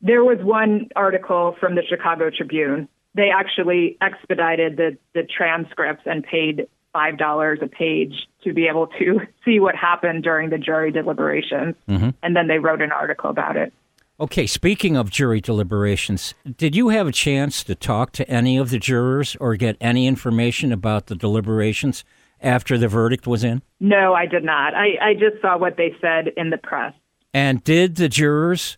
There 0.00 0.24
was 0.24 0.38
one 0.40 0.88
article 0.94 1.56
from 1.58 1.74
the 1.74 1.82
Chicago 1.88 2.30
Tribune. 2.30 2.88
They 3.14 3.30
actually 3.30 3.96
expedited 4.00 4.76
the, 4.76 4.96
the 5.14 5.24
transcripts 5.24 6.02
and 6.06 6.22
paid 6.22 6.68
$5 6.94 7.62
a 7.62 7.68
page 7.68 8.14
to 8.44 8.52
be 8.52 8.66
able 8.66 8.86
to 8.98 9.20
see 9.44 9.60
what 9.60 9.74
happened 9.74 10.22
during 10.22 10.50
the 10.50 10.58
jury 10.58 10.92
deliberations. 10.92 11.74
Mm-hmm. 11.88 12.10
And 12.22 12.36
then 12.36 12.48
they 12.48 12.58
wrote 12.58 12.82
an 12.82 12.92
article 12.92 13.30
about 13.30 13.56
it. 13.56 13.72
Okay, 14.20 14.48
speaking 14.48 14.96
of 14.96 15.10
jury 15.10 15.40
deliberations, 15.40 16.34
did 16.56 16.74
you 16.74 16.88
have 16.88 17.06
a 17.06 17.12
chance 17.12 17.62
to 17.62 17.76
talk 17.76 18.10
to 18.12 18.28
any 18.28 18.56
of 18.56 18.70
the 18.70 18.78
jurors 18.78 19.36
or 19.36 19.54
get 19.54 19.76
any 19.80 20.08
information 20.08 20.72
about 20.72 21.06
the 21.06 21.14
deliberations 21.14 22.04
after 22.42 22.78
the 22.78 22.88
verdict 22.88 23.26
was 23.26 23.44
in? 23.44 23.62
No, 23.80 24.14
I 24.14 24.26
did 24.26 24.44
not. 24.44 24.74
I, 24.74 24.96
I 25.00 25.14
just 25.14 25.40
saw 25.40 25.56
what 25.58 25.76
they 25.76 25.94
said 26.00 26.28
in 26.36 26.50
the 26.50 26.58
press. 26.58 26.94
And 27.34 27.62
did 27.62 27.96
the 27.96 28.08
jurors 28.08 28.76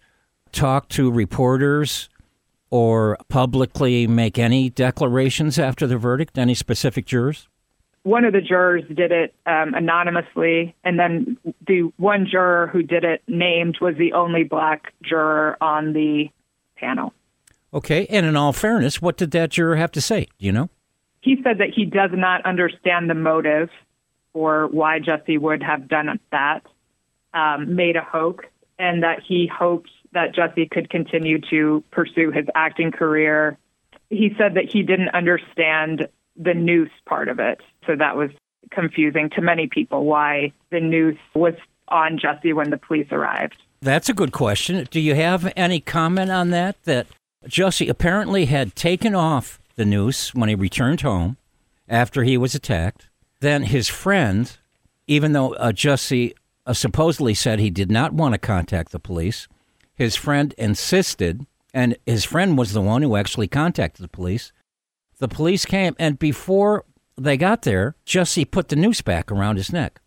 talk 0.52 0.88
to 0.90 1.10
reporters 1.10 2.08
or 2.70 3.16
publicly 3.28 4.06
make 4.06 4.38
any 4.38 4.70
declarations 4.70 5.58
after 5.58 5.86
the 5.86 5.98
verdict? 5.98 6.38
Any 6.38 6.54
specific 6.54 7.06
jurors? 7.06 7.48
One 8.02 8.24
of 8.24 8.32
the 8.32 8.40
jurors 8.40 8.84
did 8.88 9.12
it 9.12 9.34
um, 9.44 9.74
anonymously, 9.74 10.74
and 10.84 10.98
then 10.98 11.36
the 11.66 11.92
one 11.98 12.26
juror 12.30 12.66
who 12.68 12.82
did 12.82 13.04
it 13.04 13.22
named 13.28 13.78
was 13.80 13.94
the 13.98 14.14
only 14.14 14.42
black 14.42 14.94
juror 15.02 15.58
on 15.60 15.92
the 15.92 16.30
panel. 16.76 17.12
Okay, 17.74 18.06
and 18.06 18.24
in 18.24 18.36
all 18.36 18.54
fairness, 18.54 19.02
what 19.02 19.18
did 19.18 19.32
that 19.32 19.50
juror 19.50 19.76
have 19.76 19.92
to 19.92 20.00
say? 20.00 20.28
Do 20.38 20.46
you 20.46 20.52
know? 20.52 20.70
He 21.20 21.36
said 21.42 21.58
that 21.58 21.70
he 21.74 21.84
does 21.84 22.10
not 22.12 22.44
understand 22.46 23.10
the 23.10 23.14
motive 23.14 23.68
for 24.32 24.68
why 24.68 24.98
Jesse 24.98 25.38
would 25.38 25.62
have 25.62 25.88
done 25.88 26.18
that, 26.30 26.62
um, 27.34 27.74
made 27.74 27.96
a 27.96 28.02
hoax, 28.02 28.44
and 28.78 29.02
that 29.02 29.20
he 29.26 29.46
hoped 29.46 29.90
that 30.12 30.34
Jesse 30.34 30.66
could 30.66 30.90
continue 30.90 31.40
to 31.50 31.84
pursue 31.90 32.30
his 32.30 32.46
acting 32.54 32.90
career. 32.90 33.58
He 34.08 34.34
said 34.38 34.54
that 34.54 34.70
he 34.70 34.82
didn't 34.82 35.10
understand 35.10 36.08
the 36.36 36.54
noose 36.54 36.90
part 37.06 37.28
of 37.28 37.38
it. 37.38 37.60
So 37.86 37.94
that 37.96 38.16
was 38.16 38.30
confusing 38.70 39.30
to 39.30 39.42
many 39.42 39.66
people 39.66 40.04
why 40.04 40.52
the 40.70 40.80
noose 40.80 41.18
was 41.34 41.54
on 41.88 42.18
Jesse 42.18 42.52
when 42.52 42.70
the 42.70 42.76
police 42.76 43.08
arrived. 43.10 43.56
That's 43.82 44.08
a 44.08 44.14
good 44.14 44.32
question. 44.32 44.86
Do 44.90 45.00
you 45.00 45.14
have 45.14 45.52
any 45.56 45.80
comment 45.80 46.30
on 46.30 46.50
that? 46.50 46.82
That 46.84 47.06
Jesse 47.46 47.88
apparently 47.88 48.46
had 48.46 48.74
taken 48.74 49.14
off 49.14 49.59
the 49.80 49.86
noose 49.86 50.34
when 50.34 50.50
he 50.50 50.54
returned 50.54 51.00
home 51.00 51.38
after 51.88 52.22
he 52.22 52.36
was 52.36 52.54
attacked. 52.54 53.08
Then 53.40 53.62
his 53.62 53.88
friend, 53.88 54.54
even 55.06 55.32
though 55.32 55.54
uh, 55.54 55.72
Jussie 55.72 56.34
uh, 56.66 56.74
supposedly 56.74 57.32
said 57.32 57.58
he 57.58 57.70
did 57.70 57.90
not 57.90 58.12
want 58.12 58.34
to 58.34 58.38
contact 58.38 58.92
the 58.92 58.98
police, 59.00 59.48
his 59.94 60.16
friend 60.16 60.54
insisted, 60.58 61.46
and 61.72 61.96
his 62.04 62.26
friend 62.26 62.58
was 62.58 62.74
the 62.74 62.82
one 62.82 63.00
who 63.00 63.16
actually 63.16 63.48
contacted 63.48 64.04
the 64.04 64.08
police. 64.08 64.52
The 65.16 65.28
police 65.28 65.64
came, 65.64 65.96
and 65.98 66.18
before 66.18 66.84
they 67.16 67.38
got 67.38 67.62
there, 67.62 67.96
Jussie 68.04 68.50
put 68.50 68.68
the 68.68 68.76
noose 68.76 69.00
back 69.00 69.32
around 69.32 69.56
his 69.56 69.72
neck. 69.72 70.02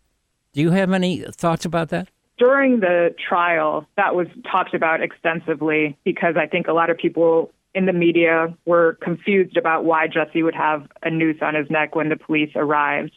Do 0.52 0.60
you 0.60 0.70
have 0.70 0.92
any 0.92 1.24
thoughts 1.32 1.64
about 1.64 1.88
that? 1.88 2.10
During 2.38 2.78
the 2.78 3.12
trial, 3.28 3.88
that 3.96 4.14
was 4.14 4.28
talked 4.48 4.74
about 4.74 5.02
extensively 5.02 5.98
because 6.04 6.36
I 6.36 6.46
think 6.46 6.68
a 6.68 6.72
lot 6.72 6.90
of 6.90 6.96
people 6.96 7.50
in 7.74 7.86
the 7.86 7.92
media 7.92 8.54
were 8.64 8.96
confused 9.00 9.56
about 9.56 9.84
why 9.84 10.06
Jussie 10.08 10.44
would 10.44 10.54
have 10.54 10.86
a 11.02 11.10
noose 11.10 11.38
on 11.42 11.54
his 11.54 11.68
neck 11.70 11.94
when 11.94 12.08
the 12.08 12.16
police 12.16 12.50
arrived. 12.54 13.12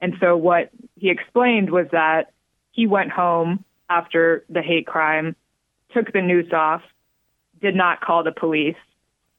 And 0.00 0.14
so 0.20 0.36
what 0.36 0.70
he 0.96 1.10
explained 1.10 1.70
was 1.70 1.86
that 1.92 2.32
he 2.72 2.86
went 2.86 3.12
home 3.12 3.64
after 3.88 4.44
the 4.48 4.62
hate 4.62 4.86
crime, 4.86 5.36
took 5.94 6.12
the 6.12 6.22
noose 6.22 6.52
off, 6.52 6.82
did 7.60 7.76
not 7.76 8.00
call 8.00 8.24
the 8.24 8.32
police, 8.32 8.76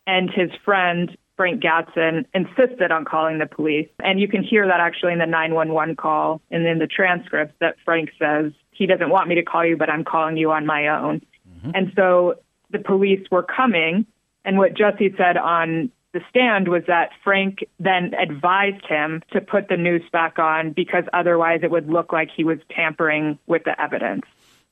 and 0.08 0.30
his 0.30 0.50
friend 0.64 1.18
Frank 1.36 1.62
Gatson 1.62 2.26
insisted 2.34 2.92
on 2.92 3.06
calling 3.06 3.40
the 3.40 3.46
police. 3.46 3.90
And 4.00 4.20
you 4.20 4.28
can 4.28 4.44
hear 4.44 4.68
that 4.68 4.80
actually 4.80 5.14
in 5.14 5.20
the 5.20 5.26
911 5.26 5.96
call 5.96 6.42
and 6.52 6.66
in 6.66 6.80
the 6.80 6.88
transcript 6.88 7.60
that 7.60 7.76
Frank 7.84 8.12
says, 8.20 8.52
he 8.72 8.86
doesn't 8.86 9.10
want 9.10 9.28
me 9.28 9.36
to 9.36 9.44
call 9.44 9.66
you, 9.66 9.78
but 9.78 9.90
I'm 9.90 10.04
calling 10.04 10.38
you 10.38 10.52
on 10.52 10.66
my 10.66 10.88
own. 10.88 11.22
Mm-hmm. 11.50 11.72
And 11.74 11.92
so 11.96 12.36
the 12.70 12.80
police 12.80 13.26
were 13.32 13.44
coming. 13.44 14.06
And 14.46 14.58
what 14.58 14.74
Jussie 14.74 15.16
said 15.18 15.38
on 15.38 15.92
the 16.14 16.22
stand 16.30 16.68
was 16.68 16.84
that 16.88 17.10
Frank 17.24 17.66
then 17.80 18.14
advised 18.14 18.86
him 18.88 19.24
to 19.32 19.42
put 19.42 19.68
the 19.68 19.78
noose 19.78 20.08
back 20.12 20.38
on 20.38 20.72
because 20.72 21.06
otherwise 21.12 21.62
it 21.64 21.72
would 21.72 21.90
look 21.90 22.14
like 22.14 22.30
he 22.36 22.44
was 22.44 22.60
tampering 22.70 23.40
with 23.48 23.64
the 23.64 23.80
evidence. 23.82 24.22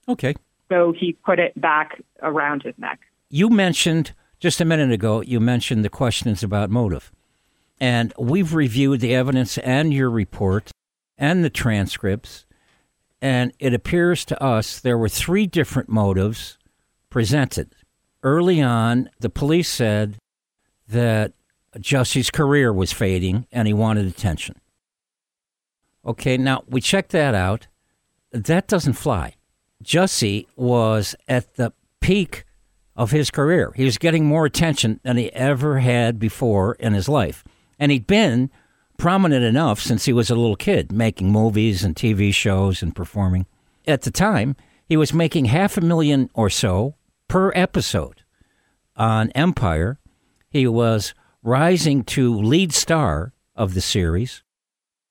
Okay. 0.07 0.35
So 0.69 0.93
he 0.97 1.13
put 1.13 1.39
it 1.39 1.59
back 1.59 2.01
around 2.21 2.63
his 2.63 2.75
neck. 2.77 2.99
You 3.29 3.49
mentioned 3.49 4.13
just 4.39 4.59
a 4.59 4.65
minute 4.65 4.91
ago, 4.91 5.21
you 5.21 5.39
mentioned 5.39 5.85
the 5.85 5.89
questions 5.89 6.43
about 6.43 6.69
motive. 6.69 7.11
And 7.79 8.13
we've 8.17 8.53
reviewed 8.53 8.99
the 8.99 9.15
evidence 9.15 9.57
and 9.59 9.93
your 9.93 10.09
report 10.09 10.71
and 11.17 11.43
the 11.43 11.49
transcripts. 11.49 12.45
And 13.21 13.53
it 13.59 13.73
appears 13.73 14.25
to 14.25 14.43
us 14.43 14.79
there 14.79 14.97
were 14.97 15.09
three 15.09 15.45
different 15.45 15.89
motives 15.89 16.57
presented. 17.09 17.75
Early 18.23 18.61
on, 18.61 19.09
the 19.19 19.29
police 19.29 19.69
said 19.69 20.17
that 20.87 21.33
Jussie's 21.77 22.29
career 22.29 22.71
was 22.71 22.91
fading 22.91 23.47
and 23.51 23.67
he 23.67 23.73
wanted 23.73 24.05
attention. 24.05 24.55
Okay, 26.05 26.37
now 26.37 26.63
we 26.67 26.81
checked 26.81 27.11
that 27.11 27.33
out. 27.33 27.67
That 28.31 28.67
doesn't 28.67 28.93
fly. 28.93 29.35
Jussie 29.83 30.45
was 30.55 31.15
at 31.27 31.55
the 31.55 31.73
peak 31.99 32.45
of 32.95 33.11
his 33.11 33.31
career. 33.31 33.71
He 33.75 33.85
was 33.85 33.97
getting 33.97 34.25
more 34.25 34.45
attention 34.45 34.99
than 35.03 35.17
he 35.17 35.31
ever 35.33 35.79
had 35.79 36.19
before 36.19 36.75
in 36.75 36.93
his 36.93 37.09
life. 37.09 37.43
And 37.79 37.91
he'd 37.91 38.07
been 38.07 38.51
prominent 38.97 39.43
enough 39.43 39.79
since 39.79 40.05
he 40.05 40.13
was 40.13 40.29
a 40.29 40.35
little 40.35 40.55
kid, 40.55 40.91
making 40.91 41.31
movies 41.31 41.83
and 41.83 41.95
TV 41.95 42.33
shows 42.33 42.83
and 42.83 42.95
performing. 42.95 43.47
At 43.87 44.03
the 44.03 44.11
time, 44.11 44.55
he 44.85 44.97
was 44.97 45.13
making 45.13 45.45
half 45.45 45.77
a 45.77 45.81
million 45.81 46.29
or 46.33 46.49
so 46.49 46.95
per 47.31 47.53
episode 47.55 48.23
on 48.97 49.29
Empire. 49.29 49.97
He 50.49 50.67
was 50.67 51.13
rising 51.41 52.03
to 52.03 52.35
lead 52.35 52.73
star 52.73 53.31
of 53.55 53.73
the 53.73 53.79
series. 53.79 54.43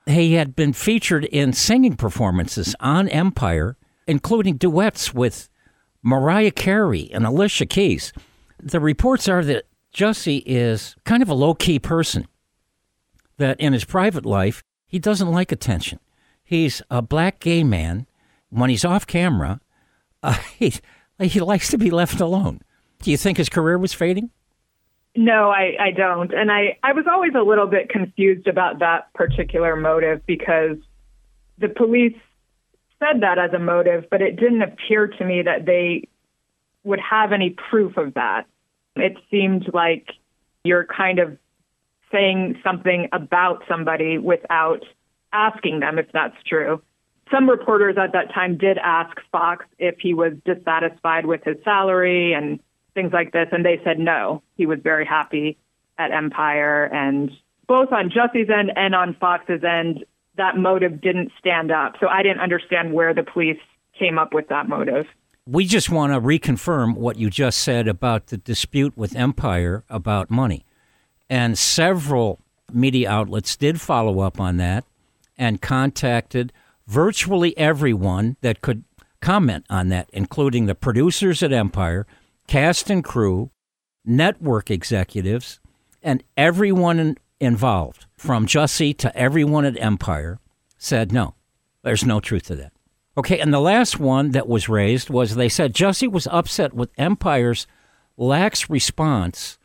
He 0.04 0.34
had 0.34 0.54
been 0.54 0.74
featured 0.74 1.24
in 1.24 1.54
singing 1.54 1.96
performances 1.96 2.76
on 2.78 3.08
Empire, 3.08 3.78
including 4.06 4.58
duets 4.58 5.14
with 5.14 5.48
Mariah 6.02 6.50
Carey 6.50 7.08
and 7.10 7.24
Alicia 7.24 7.64
Keys. 7.64 8.12
The 8.62 8.80
reports 8.80 9.26
are 9.26 9.42
that 9.42 9.64
Jussie 9.94 10.42
is 10.44 10.96
kind 11.06 11.22
of 11.22 11.30
a 11.30 11.34
low 11.34 11.54
key 11.54 11.78
person, 11.78 12.28
that 13.38 13.58
in 13.58 13.72
his 13.72 13.86
private 13.86 14.26
life, 14.26 14.62
he 14.86 14.98
doesn't 14.98 15.32
like 15.32 15.52
attention. 15.52 16.00
He's 16.44 16.82
a 16.90 17.00
black 17.00 17.40
gay 17.40 17.64
man. 17.64 18.06
When 18.50 18.68
he's 18.68 18.84
off 18.84 19.06
camera, 19.06 19.60
uh, 20.22 20.36
he, 20.58 20.74
he 21.26 21.40
likes 21.40 21.70
to 21.70 21.78
be 21.78 21.90
left 21.90 22.20
alone. 22.20 22.60
Do 23.02 23.10
you 23.10 23.16
think 23.16 23.38
his 23.38 23.48
career 23.48 23.78
was 23.78 23.92
fading? 23.92 24.30
No, 25.16 25.50
I, 25.50 25.76
I 25.80 25.90
don't. 25.90 26.32
And 26.32 26.50
I, 26.52 26.78
I 26.82 26.92
was 26.92 27.06
always 27.10 27.32
a 27.34 27.42
little 27.42 27.66
bit 27.66 27.88
confused 27.88 28.46
about 28.46 28.78
that 28.78 29.12
particular 29.14 29.74
motive 29.74 30.24
because 30.26 30.76
the 31.58 31.68
police 31.68 32.16
said 33.00 33.22
that 33.22 33.38
as 33.38 33.52
a 33.52 33.58
motive, 33.58 34.04
but 34.10 34.22
it 34.22 34.36
didn't 34.36 34.62
appear 34.62 35.08
to 35.08 35.24
me 35.24 35.42
that 35.42 35.66
they 35.66 36.08
would 36.84 37.00
have 37.00 37.32
any 37.32 37.50
proof 37.50 37.96
of 37.96 38.14
that. 38.14 38.46
It 38.96 39.16
seemed 39.30 39.70
like 39.72 40.08
you're 40.64 40.86
kind 40.86 41.18
of 41.18 41.36
saying 42.12 42.60
something 42.62 43.08
about 43.12 43.64
somebody 43.68 44.18
without 44.18 44.84
asking 45.32 45.80
them 45.80 45.98
if 45.98 46.06
that's 46.12 46.36
true. 46.46 46.82
Some 47.30 47.48
reporters 47.48 47.96
at 47.96 48.12
that 48.12 48.32
time 48.34 48.56
did 48.56 48.78
ask 48.78 49.16
Fox 49.30 49.64
if 49.78 49.98
he 50.00 50.14
was 50.14 50.32
dissatisfied 50.44 51.26
with 51.26 51.44
his 51.44 51.56
salary 51.64 52.32
and 52.32 52.58
things 52.94 53.12
like 53.12 53.32
this, 53.32 53.46
and 53.52 53.64
they 53.64 53.80
said 53.84 53.98
no. 53.98 54.42
He 54.56 54.66
was 54.66 54.80
very 54.82 55.06
happy 55.06 55.56
at 55.98 56.10
Empire, 56.10 56.84
and 56.92 57.30
both 57.68 57.92
on 57.92 58.10
Jussie's 58.10 58.48
end 58.50 58.72
and 58.74 58.94
on 58.94 59.14
Fox's 59.20 59.62
end, 59.62 60.04
that 60.36 60.56
motive 60.56 61.00
didn't 61.00 61.30
stand 61.38 61.70
up. 61.70 61.94
So 62.00 62.08
I 62.08 62.22
didn't 62.22 62.40
understand 62.40 62.92
where 62.92 63.14
the 63.14 63.22
police 63.22 63.60
came 63.96 64.18
up 64.18 64.32
with 64.32 64.48
that 64.48 64.68
motive. 64.68 65.06
We 65.46 65.66
just 65.66 65.90
want 65.90 66.12
to 66.12 66.20
reconfirm 66.20 66.96
what 66.96 67.16
you 67.16 67.30
just 67.30 67.58
said 67.58 67.86
about 67.86 68.28
the 68.28 68.38
dispute 68.38 68.96
with 68.96 69.14
Empire 69.14 69.84
about 69.88 70.30
money. 70.30 70.64
And 71.28 71.58
several 71.58 72.40
media 72.72 73.10
outlets 73.10 73.56
did 73.56 73.80
follow 73.80 74.20
up 74.20 74.40
on 74.40 74.56
that 74.56 74.84
and 75.36 75.60
contacted 75.60 76.52
virtually 76.90 77.56
everyone 77.56 78.36
that 78.40 78.60
could 78.60 78.82
comment 79.20 79.64
on 79.70 79.90
that, 79.90 80.10
including 80.12 80.66
the 80.66 80.74
producers 80.74 81.40
at 81.40 81.52
Empire, 81.52 82.04
cast 82.48 82.90
and 82.90 83.04
crew, 83.04 83.50
network 84.04 84.72
executives, 84.72 85.60
and 86.02 86.24
everyone 86.36 86.98
in, 86.98 87.16
involved, 87.38 88.06
from 88.16 88.44
Jussie 88.44 88.96
to 88.98 89.16
everyone 89.16 89.64
at 89.64 89.80
Empire, 89.80 90.40
said 90.78 91.12
no, 91.12 91.34
there's 91.82 92.04
no 92.04 92.18
truth 92.18 92.44
to 92.46 92.56
that. 92.56 92.72
Okay, 93.16 93.38
and 93.38 93.54
the 93.54 93.60
last 93.60 94.00
one 94.00 94.32
that 94.32 94.48
was 94.48 94.68
raised 94.68 95.10
was 95.10 95.36
they 95.36 95.48
said 95.48 95.74
Jussie 95.74 96.10
was 96.10 96.26
upset 96.26 96.74
with 96.74 96.90
Empire's 96.98 97.68
lax 98.16 98.68
response 98.68 99.58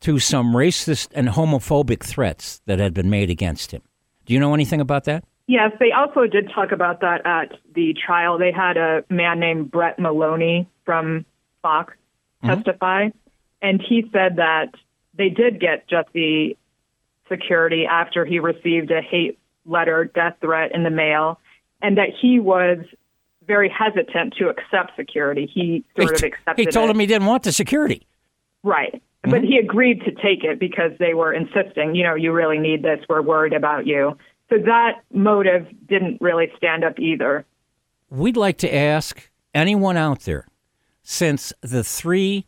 to 0.00 0.18
some 0.18 0.54
racist 0.54 1.08
and 1.12 1.28
homophobic 1.28 2.02
threats 2.02 2.62
that 2.64 2.78
had 2.78 2.94
been 2.94 3.10
made 3.10 3.28
against 3.28 3.72
him. 3.72 3.82
Do 4.24 4.32
you 4.32 4.40
know 4.40 4.54
anything 4.54 4.80
about 4.80 5.04
that? 5.04 5.24
Yes, 5.50 5.72
they 5.80 5.90
also 5.90 6.28
did 6.28 6.48
talk 6.54 6.70
about 6.70 7.00
that 7.00 7.26
at 7.26 7.58
the 7.74 7.92
trial. 8.06 8.38
They 8.38 8.52
had 8.52 8.76
a 8.76 9.02
man 9.10 9.40
named 9.40 9.72
Brett 9.72 9.98
Mahoney 9.98 10.68
from 10.84 11.26
Fox 11.60 11.92
mm-hmm. 12.40 12.54
testify, 12.54 13.08
and 13.60 13.82
he 13.82 14.08
said 14.12 14.36
that 14.36 14.68
they 15.12 15.28
did 15.28 15.58
get 15.58 15.88
Jussie 15.88 16.56
security 17.28 17.84
after 17.84 18.24
he 18.24 18.38
received 18.38 18.92
a 18.92 19.02
hate 19.02 19.40
letter, 19.66 20.04
death 20.04 20.36
threat 20.40 20.70
in 20.72 20.84
the 20.84 20.90
mail, 20.90 21.40
and 21.82 21.98
that 21.98 22.10
he 22.22 22.38
was 22.38 22.78
very 23.44 23.68
hesitant 23.68 24.34
to 24.34 24.50
accept 24.50 24.94
security. 24.94 25.50
He 25.52 25.84
sort 25.98 26.14
of 26.14 26.22
accepted 26.22 26.64
he 26.64 26.66
told 26.66 26.90
it. 26.90 26.92
him 26.92 27.00
he 27.00 27.06
didn't 27.06 27.26
want 27.26 27.42
the 27.42 27.50
security. 27.50 28.06
Right. 28.62 28.94
Mm-hmm. 28.94 29.30
But 29.32 29.42
he 29.42 29.58
agreed 29.58 30.04
to 30.04 30.12
take 30.12 30.44
it 30.44 30.60
because 30.60 30.92
they 31.00 31.14
were 31.14 31.32
insisting, 31.32 31.96
you 31.96 32.04
know, 32.04 32.14
you 32.14 32.30
really 32.30 32.60
need 32.60 32.84
this. 32.84 33.00
We're 33.08 33.20
worried 33.20 33.52
about 33.52 33.88
you. 33.88 34.16
So 34.50 34.58
that 34.58 35.02
motive 35.12 35.68
didn't 35.86 36.20
really 36.20 36.50
stand 36.56 36.84
up 36.84 36.98
either. 36.98 37.46
We'd 38.10 38.36
like 38.36 38.58
to 38.58 38.74
ask 38.74 39.30
anyone 39.54 39.96
out 39.96 40.20
there, 40.22 40.46
since 41.02 41.52
the 41.60 41.84
three 41.84 42.46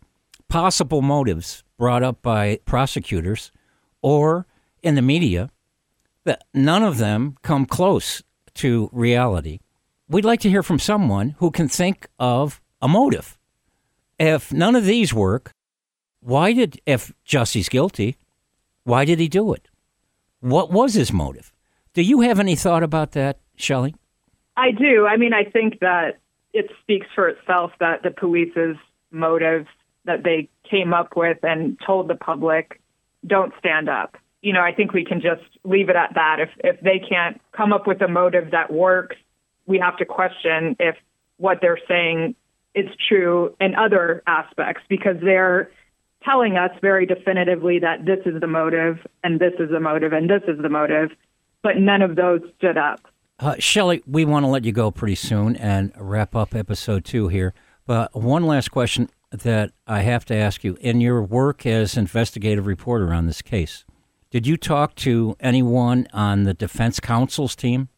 possible 0.49 1.01
motives 1.01 1.63
brought 1.79 2.03
up 2.03 2.21
by 2.21 2.59
prosecutors 2.65 3.53
or 4.03 4.47
in 4.83 4.97
the 4.97 5.03
media, 5.03 5.49
that 6.25 6.43
none 6.53 6.83
of 6.83 6.99
them 6.99 7.37
come 7.43 7.67
close 7.67 8.23
to 8.55 8.91
reality. 8.93 9.61
We'd 10.09 10.25
like 10.25 10.41
to 10.41 10.51
hear 10.51 10.63
from 10.63 10.81
someone 10.81 11.37
who 11.39 11.51
can 11.53 11.69
think 11.69 12.09
of 12.19 12.61
a 12.81 12.89
motive. 12.89 13.39
If 14.19 14.53
none 14.53 14.75
of 14.75 14.85
these 14.85 15.15
work, 15.15 15.53
why 16.21 16.53
did, 16.53 16.81
if 16.85 17.13
Jussie's 17.25 17.69
guilty, 17.69 18.17
why 18.85 19.05
did 19.05 19.21
he 19.21 19.29
do 19.29 19.53
it? 19.53 19.69
What 20.41 20.71
was 20.71 20.95
his 20.95 21.13
motive? 21.13 21.53
Do 21.95 22.03
you 22.03 22.21
have 22.23 22.41
any 22.41 22.57
thought 22.57 22.83
about 22.83 23.13
that, 23.13 23.39
Shelley? 23.57 23.95
I 24.57 24.71
do. 24.71 25.07
I 25.07 25.17
mean, 25.17 25.33
I 25.33 25.45
think 25.45 25.81
that 25.81 26.19
it 26.53 26.71
speaks 26.81 27.07
for 27.15 27.29
itself 27.29 27.73
that 27.81 28.03
the 28.03 28.11
police's 28.11 28.77
motives 29.11 29.69
that 30.05 30.25
they 30.25 30.49
came 30.69 30.93
up 30.93 31.17
with 31.17 31.39
and 31.43 31.79
told 31.85 32.09
the 32.09 32.15
public 32.15 32.81
don't 33.27 33.53
stand 33.59 33.89
up. 33.89 34.17
You 34.43 34.53
know, 34.53 34.61
I 34.61 34.73
think 34.73 34.93
we 34.93 35.05
can 35.05 35.21
just 35.21 35.43
leave 35.65 35.89
it 35.89 35.97
at 35.97 36.15
that. 36.15 36.39
If 36.41 36.51
if 36.65 36.81
they 36.81 36.99
can't 36.99 37.41
come 37.53 37.73
up 37.73 37.87
with 37.87 38.03
a 38.03 38.09
motive 38.09 38.51
that 38.51 38.73
works, 38.73 39.17
we 39.67 39.79
have 39.79 39.97
to 39.99 40.05
question 40.05 40.77
if 40.81 40.97
what 41.37 41.59
they're 41.61 41.79
saying 41.87 42.35
is 42.75 42.87
true 43.09 43.55
in 43.61 43.75
other 43.75 44.23
aspects 44.27 44.83
because 44.89 45.17
they're 45.23 45.71
telling 46.25 46.57
us 46.57 46.71
very 46.81 47.07
definitively 47.07 47.79
that 47.81 48.05
this 48.05 48.21
is 48.27 48.41
the 48.41 48.47
motive 48.47 48.99
and 49.23 49.41
this 49.41 49.53
is 49.59 49.71
the 49.71 49.81
motive 49.81 50.13
and 50.13 50.31
this 50.31 50.43
is 50.49 50.61
the 50.61 50.69
motive, 50.69 51.11
but 51.63 51.77
none 51.79 52.03
of 52.03 52.17
those 52.17 52.41
stood 52.59 52.77
up. 52.77 53.01
Uh, 53.39 53.57
Shelley, 53.59 54.03
we 54.07 54.25
want 54.25 54.45
to 54.45 54.49
let 54.49 54.65
you 54.65 54.73
go 54.73 54.91
pretty 54.91 55.15
soon 55.15 55.57
and 55.57 55.93
wrap 55.97 56.37
up 56.37 56.55
episode 56.55 57.05
two 57.05 57.29
here. 57.29 57.55
But 57.87 58.15
one 58.15 58.45
last 58.45 58.71
question 58.71 59.09
that 59.33 59.73
I 59.87 60.01
have 60.01 60.25
to 60.27 60.35
ask 60.35 60.63
you. 60.63 60.77
In 60.81 61.01
your 61.01 61.23
work 61.23 61.67
as 61.67 61.97
investigative 61.97 62.67
reporter 62.67 63.13
on 63.13 63.27
this 63.27 63.43
case, 63.43 63.85
did 64.31 64.47
you 64.47 64.57
talk 64.57 64.95
to 64.97 65.37
anyone 65.41 66.07
on 66.13 66.45
the 66.45 66.55
defense 66.55 67.01
counsel's 67.01 67.57
team? 67.57 67.89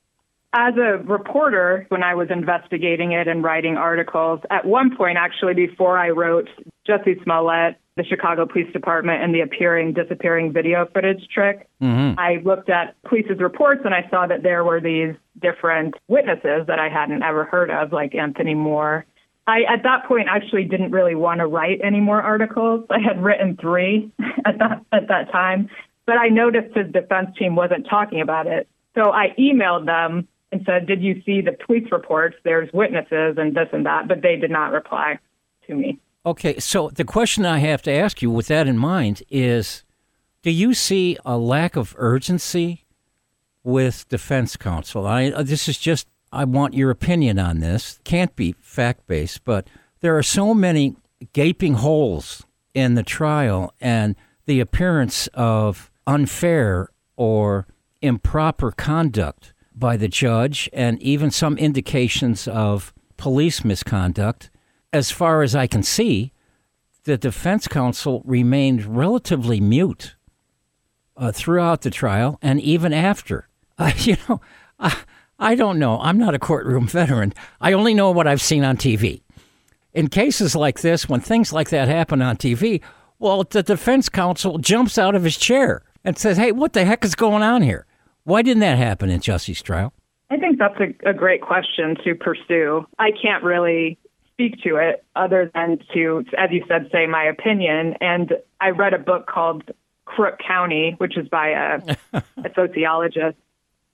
As 0.57 0.75
a 0.77 0.99
reporter, 1.03 1.85
when 1.89 2.05
I 2.05 2.15
was 2.15 2.29
investigating 2.31 3.11
it 3.11 3.27
and 3.27 3.43
writing 3.43 3.77
articles, 3.77 4.39
at 4.51 4.65
one 4.65 4.97
point, 4.97 5.19
actually, 5.19 5.55
before 5.55 5.99
I 5.99 6.11
wrote 6.11 6.49
Jussie 6.89 7.21
Smollett, 7.25 7.77
the 7.97 8.05
Chicago 8.05 8.47
Police 8.47 8.73
Department, 8.73 9.21
and 9.21 9.35
the 9.35 9.41
appearing 9.41 9.95
disappearing 9.95 10.53
video 10.53 10.87
footage 10.95 11.27
trick, 11.33 11.69
Mm-hmm. 11.85 12.19
I 12.19 12.37
looked 12.43 12.71
at 12.71 12.97
police's 13.03 13.41
reports 13.41 13.83
and 13.85 13.93
I 13.95 14.09
saw 14.09 14.27
that 14.27 14.43
there 14.43 14.65
were 14.65 14.81
these 14.81 15.15
different 15.43 15.95
witnesses 16.09 16.67
that 16.67 16.79
I 16.79 16.89
hadn't 16.89 17.23
ever 17.23 17.45
heard 17.45 17.71
of, 17.71 17.93
like 17.93 18.15
Anthony 18.15 18.55
Moore. 18.55 19.05
I, 19.47 19.65
at 19.69 19.83
that 19.83 20.07
point, 20.07 20.29
actually 20.31 20.65
didn't 20.65 20.93
really 20.93 21.15
want 21.15 21.41
to 21.41 21.47
write 21.47 21.81
any 21.85 22.01
more 22.01 22.23
articles. 22.23 22.87
I 22.89 23.01
had 23.01 23.23
written 23.23 23.59
three 23.61 24.11
at 24.47 24.59
that, 24.61 24.83
at 24.93 25.09
that 25.09 25.31
time, 25.31 25.69
but 26.07 26.17
I 26.17 26.29
noticed 26.29 26.75
his 26.75 26.91
defense 26.91 27.37
team 27.39 27.55
wasn't 27.55 27.87
talking 27.87 28.23
about 28.23 28.47
it. 28.47 28.67
So 28.95 29.13
I 29.13 29.35
emailed 29.39 29.85
them 29.85 30.27
and 30.55 30.65
said, 30.65 30.87
Did 30.87 31.03
you 31.03 31.21
see 31.27 31.41
the 31.41 31.53
police 31.53 31.91
reports? 31.91 32.37
There's 32.45 32.73
witnesses 32.73 33.37
and 33.37 33.55
this 33.55 33.69
and 33.73 33.85
that, 33.85 34.07
but 34.07 34.23
they 34.23 34.37
did 34.37 34.51
not 34.51 34.73
reply 34.73 35.19
to 35.67 35.75
me. 35.75 35.99
Okay, 36.25 36.59
so 36.59 36.89
the 36.89 37.05
question 37.05 37.45
I 37.45 37.59
have 37.59 37.83
to 37.83 37.93
ask 37.93 38.23
you 38.23 38.31
with 38.31 38.47
that 38.47 38.67
in 38.67 38.79
mind 38.79 39.23
is 39.29 39.83
do 40.43 40.51
you 40.51 40.75
see 40.75 41.17
a 41.25 41.37
lack 41.37 41.75
of 41.75 41.95
urgency 41.99 42.85
with 43.63 44.09
defense 44.09 44.57
counsel? 44.57 45.07
I 45.07 45.31
uh, 45.31 45.43
this 45.43 45.69
is 45.69 45.79
just 45.79 46.07
I 46.31 46.45
want 46.45 46.75
your 46.75 46.91
opinion 46.91 47.39
on 47.39 47.61
this. 47.61 47.99
Can't 48.05 48.35
be 48.37 48.55
fact-based, 48.61 49.45
but 49.45 49.69
there 50.01 50.17
are 50.17 50.23
so 50.23 50.55
many 50.55 50.97
gaping 51.33 51.75
holes 51.75 52.45
in 52.75 52.95
the 52.95 53.03
trial 53.03 53.73
and 53.81 54.17
the 54.47 54.61
appearance 54.61 55.29
of 55.35 55.91
unfair 56.07 56.91
or 57.17 57.67
improper 58.03 58.71
conduct 58.71 59.54
by 59.75 59.97
the 59.97 60.09
judge 60.09 60.69
and 60.73 61.01
even 61.03 61.31
some 61.31 61.59
indications 61.59 62.47
of 62.49 62.93
police 63.17 63.65
misconduct 63.65 64.51
as 64.95 65.11
far 65.11 65.43
as 65.43 65.57
I 65.57 65.67
can 65.67 65.83
see, 65.83 66.33
the 67.03 67.19
defense 67.19 67.67
counsel 67.67 68.23
remained 68.25 68.85
relatively 68.85 69.61
mute 69.61 70.15
uh, 71.17 71.33
throughout 71.33 71.83
the 71.83 71.91
trial 71.91 72.39
and 72.41 72.61
even 72.61 72.93
after. 72.93 73.49
Uh, 73.77 73.91
you 73.99 74.17
know, 74.29 74.41
I, 74.79 74.97
I 75.39 75.57
don't 75.57 75.81
know. 75.81 75.99
I'm 76.01 76.17
not 76.17 76.35
a 76.35 76.39
courtroom 76.39 76.87
veteran. 76.87 77.35
I 77.61 77.73
only 77.73 77.93
know 77.93 78.13
what 78.13 78.29
I've 78.29 78.41
seen 78.41 78.63
on 78.65 78.77
TV. 78.77 79.23
In 79.93 80.09
cases 80.09 80.55
like 80.55 80.81
this, 80.81 81.09
when 81.09 81.21
things 81.21 81.53
like 81.53 81.71
that 81.71 81.89
happen 81.89 82.23
on 82.23 82.37
TV, 82.37 82.81
well, 83.19 83.43
the 83.43 83.65
defense 83.65 84.09
counsel 84.09 84.59
jumps 84.59 84.97
out 84.97 85.17
of 85.17 85.25
his 85.25 85.37
chair 85.37 85.83
and 86.05 86.17
says, 86.17 86.37
Hey, 86.37 86.53
what 86.53 86.73
the 86.73 86.85
heck 86.85 87.05
is 87.05 87.17
going 87.17 87.43
on 87.43 87.63
here? 87.63 87.87
Why 88.25 88.43
didn't 88.43 88.61
that 88.61 88.79
happen 88.79 89.11
in 89.11 89.21
Jussie's 89.21 89.63
trial? 89.63 89.93
I 90.31 90.37
think 90.37 90.59
that's 90.59 90.79
a, 90.81 91.11
a 91.11 91.13
great 91.13 91.43
question 91.43 91.97
to 92.05 92.15
pursue. 92.15 92.87
I 92.99 93.11
can't 93.11 93.45
really 93.45 93.99
speak 94.33 94.61
to 94.65 94.77
it 94.77 95.05
other 95.15 95.51
than 95.55 95.79
to, 95.95 96.25
as 96.37 96.51
you 96.51 96.65
said, 96.67 96.89
say 96.91 97.07
my 97.07 97.25
opinion. 97.25 97.95
And 98.01 98.33
I 98.61 98.71
read 98.71 98.95
a 98.95 98.99
book 98.99 99.27
called 99.27 99.71
Crook 100.07 100.39
County, 100.45 100.95
which 100.99 101.17
is 101.17 101.29
by 101.29 101.51
a, 101.51 101.97
a 102.39 102.51
sociologist. 102.55 103.37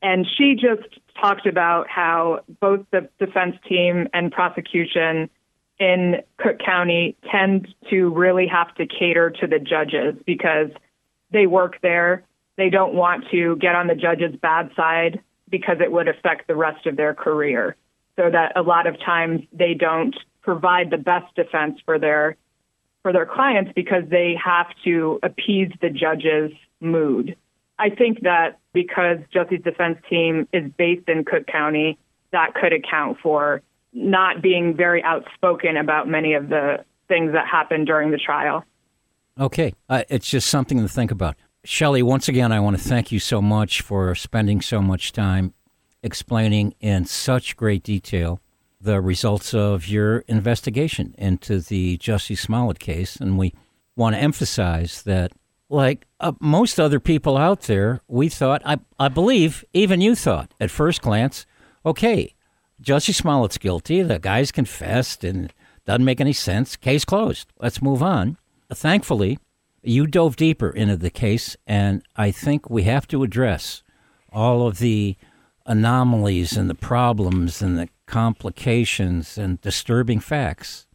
And 0.03 0.26
she 0.39 0.55
just 0.55 0.99
talked 1.20 1.47
about 1.47 1.89
how 1.89 2.41
both 2.61 2.87
the 2.91 3.09
defense 3.18 3.57
team 3.68 4.09
and 4.14 4.33
prosecution 4.33 5.28
in 5.78 6.16
Cook 6.39 6.59
County 6.64 7.16
tend 7.31 7.68
to 7.91 8.11
really 8.11 8.47
have 8.47 8.74
to 8.76 8.87
cater 8.87 9.31
to 9.31 9.47
the 9.47 9.59
judges 9.59 10.14
because 10.24 10.70
they 11.33 11.47
work 11.47 11.81
there. 11.83 12.24
They 12.61 12.68
don't 12.68 12.92
want 12.92 13.24
to 13.30 13.56
get 13.56 13.74
on 13.74 13.86
the 13.86 13.94
judge's 13.94 14.36
bad 14.36 14.70
side 14.76 15.20
because 15.48 15.78
it 15.80 15.90
would 15.90 16.08
affect 16.08 16.46
the 16.46 16.54
rest 16.54 16.86
of 16.86 16.94
their 16.94 17.14
career. 17.14 17.74
So 18.16 18.28
that 18.30 18.54
a 18.54 18.61
lot 18.61 18.86
of 18.86 19.00
times 19.00 19.44
they 19.50 19.72
don't 19.72 20.14
provide 20.42 20.90
the 20.90 20.98
best 20.98 21.34
defense 21.34 21.80
for 21.86 21.98
their 21.98 22.36
for 23.00 23.14
their 23.14 23.24
clients 23.24 23.72
because 23.74 24.02
they 24.11 24.38
have 24.44 24.66
to 24.84 25.20
appease 25.22 25.70
the 25.80 25.88
judge's 25.88 26.52
mood. 26.80 27.34
I 27.78 27.88
think 27.88 28.20
that 28.24 28.58
because 28.74 29.16
Jussie's 29.32 29.62
defense 29.62 29.96
team 30.11 30.46
is 30.52 30.70
based 30.76 31.08
in 31.08 31.24
Cook 31.24 31.46
County, 31.46 31.96
that 32.30 32.52
could 32.52 32.74
account 32.74 33.16
for 33.22 33.62
not 33.94 34.42
being 34.42 34.76
very 34.76 35.02
outspoken 35.02 35.78
about 35.78 36.08
many 36.08 36.34
of 36.34 36.50
the 36.50 36.84
things 37.08 37.32
that 37.32 37.46
happened 37.46 37.86
during 37.86 38.11
the 38.11 38.18
trial. 38.18 38.66
Okay, 39.40 39.72
uh, 39.88 40.02
it's 40.11 40.28
just 40.28 40.50
something 40.50 40.78
to 40.82 40.88
think 40.88 41.11
about. 41.11 41.36
Shelley, 41.64 42.02
once 42.02 42.26
again, 42.26 42.52
I 42.52 42.61
want 42.61 42.78
to 42.78 42.82
thank 42.82 43.12
you 43.12 43.18
so 43.18 43.42
much 43.42 43.82
for 43.82 44.14
spending 44.14 44.62
so 44.62 44.80
much 44.80 45.12
time 45.12 45.52
explaining 46.02 46.74
in 46.80 47.04
such 47.04 47.54
great 47.54 47.82
detail 47.82 48.40
the 48.80 48.98
results 49.00 49.52
of 49.52 49.86
your 49.86 50.20
investigation 50.20 51.14
into 51.18 51.61
the 51.61 51.98
Jussie 51.98 52.38
Smollett 52.38 52.78
case. 52.78 53.16
And 53.16 53.36
we 53.36 53.52
want 53.94 54.16
to 54.16 54.22
emphasize 54.22 55.02
that, 55.02 55.32
like 55.68 56.06
uh, 56.18 56.32
most 56.40 56.80
other 56.80 56.98
people 56.98 57.36
out 57.36 57.62
there, 57.62 58.00
we 58.08 58.30
thought, 58.30 58.62
I, 58.64 58.78
I 58.98 59.08
believe, 59.08 59.62
even 59.74 60.00
you 60.00 60.14
thought 60.14 60.54
at 60.58 60.70
first 60.70 61.02
glance, 61.02 61.44
okay, 61.84 62.34
Jussie 62.82 63.14
Smollett's 63.14 63.58
guilty. 63.58 64.00
The 64.00 64.18
guy's 64.18 64.50
confessed 64.50 65.24
and 65.24 65.52
doesn't 65.84 66.06
make 66.06 66.22
any 66.22 66.32
sense. 66.32 66.76
Case 66.76 67.04
closed. 67.04 67.52
Let's 67.61 67.82
move 67.82 68.02
on. 68.02 68.38
Thankfully, 68.72 69.38
you 69.83 70.07
dove 70.07 70.37
deeper 70.37 70.70
into 70.70 70.97
the 70.97 71.11
case, 71.11 71.57
and 71.66 72.03
I 72.16 72.31
think 72.31 72.68
we 72.68 72.83
have 72.85 73.09
to 73.09 73.22
address 73.22 73.83
all 74.33 74.66
of 74.66 74.78
the 74.78 75.16
anomalies 75.66 76.57
and 76.57 76.68
the 76.68 76.74
problems 76.74 77.62
and 77.62 77.78
the 77.78 77.89
complications 78.07 79.39
and 79.39 79.61
disturbing 79.61 80.20
facts 80.20 80.87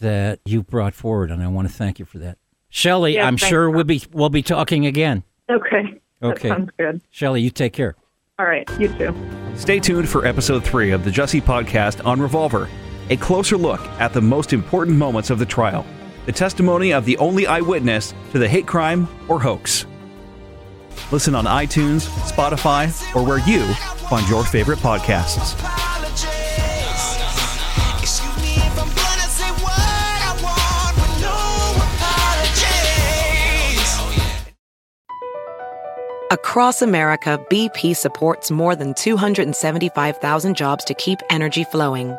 that 0.00 0.40
you 0.44 0.62
brought 0.62 0.94
forward, 0.94 1.30
and 1.30 1.42
I 1.42 1.48
want 1.48 1.68
to 1.68 1.74
thank 1.74 1.98
you 1.98 2.04
for 2.04 2.18
that. 2.18 2.38
Shelley, 2.68 3.14
Yes, 3.14 3.26
I'm 3.26 3.36
sure 3.36 3.70
we'll 3.70 3.84
be 3.84 4.02
we'll 4.12 4.28
be 4.28 4.42
talking 4.42 4.86
again. 4.86 5.22
Okay. 5.50 6.00
Okay. 6.22 6.48
That 6.48 6.56
sounds 6.58 6.70
good. 6.78 7.00
Shelley, 7.10 7.40
you 7.40 7.50
take 7.50 7.72
care. 7.72 7.94
All 8.38 8.46
right. 8.46 8.68
You 8.78 8.88
too. 8.88 9.14
Stay 9.56 9.80
tuned 9.80 10.08
for 10.08 10.24
episode 10.26 10.62
3 10.64 10.90
of 10.92 11.04
the 11.04 11.10
Jussie 11.10 11.42
podcast 11.42 12.04
on 12.06 12.20
Revolver, 12.20 12.68
a 13.10 13.16
closer 13.16 13.56
look 13.56 13.80
at 14.00 14.12
the 14.12 14.20
most 14.20 14.52
important 14.52 14.96
moments 14.96 15.30
of 15.30 15.38
the 15.38 15.46
trial, 15.46 15.84
the 16.28 16.32
testimony 16.32 16.92
of 16.92 17.06
the 17.06 17.16
only 17.16 17.46
eyewitness 17.46 18.12
to 18.32 18.38
the 18.38 18.46
hate 18.46 18.66
crime 18.66 19.08
or 19.28 19.40
hoax. 19.40 19.86
Listen 21.10 21.34
on 21.34 21.46
iTunes, 21.46 22.06
Spotify, 22.30 22.92
or 23.16 23.24
where 23.24 23.38
you 23.48 23.64
find 24.10 24.28
your 24.28 24.44
favorite 24.44 24.78
podcasts. 24.80 25.58
Across 36.30 36.82
America, 36.82 37.42
BP 37.48 37.96
supports 37.96 38.50
more 38.50 38.76
than 38.76 38.92
275,000 38.92 40.54
jobs 40.54 40.84
to 40.84 40.92
keep 40.92 41.20
energy 41.30 41.64
flowing. 41.64 42.18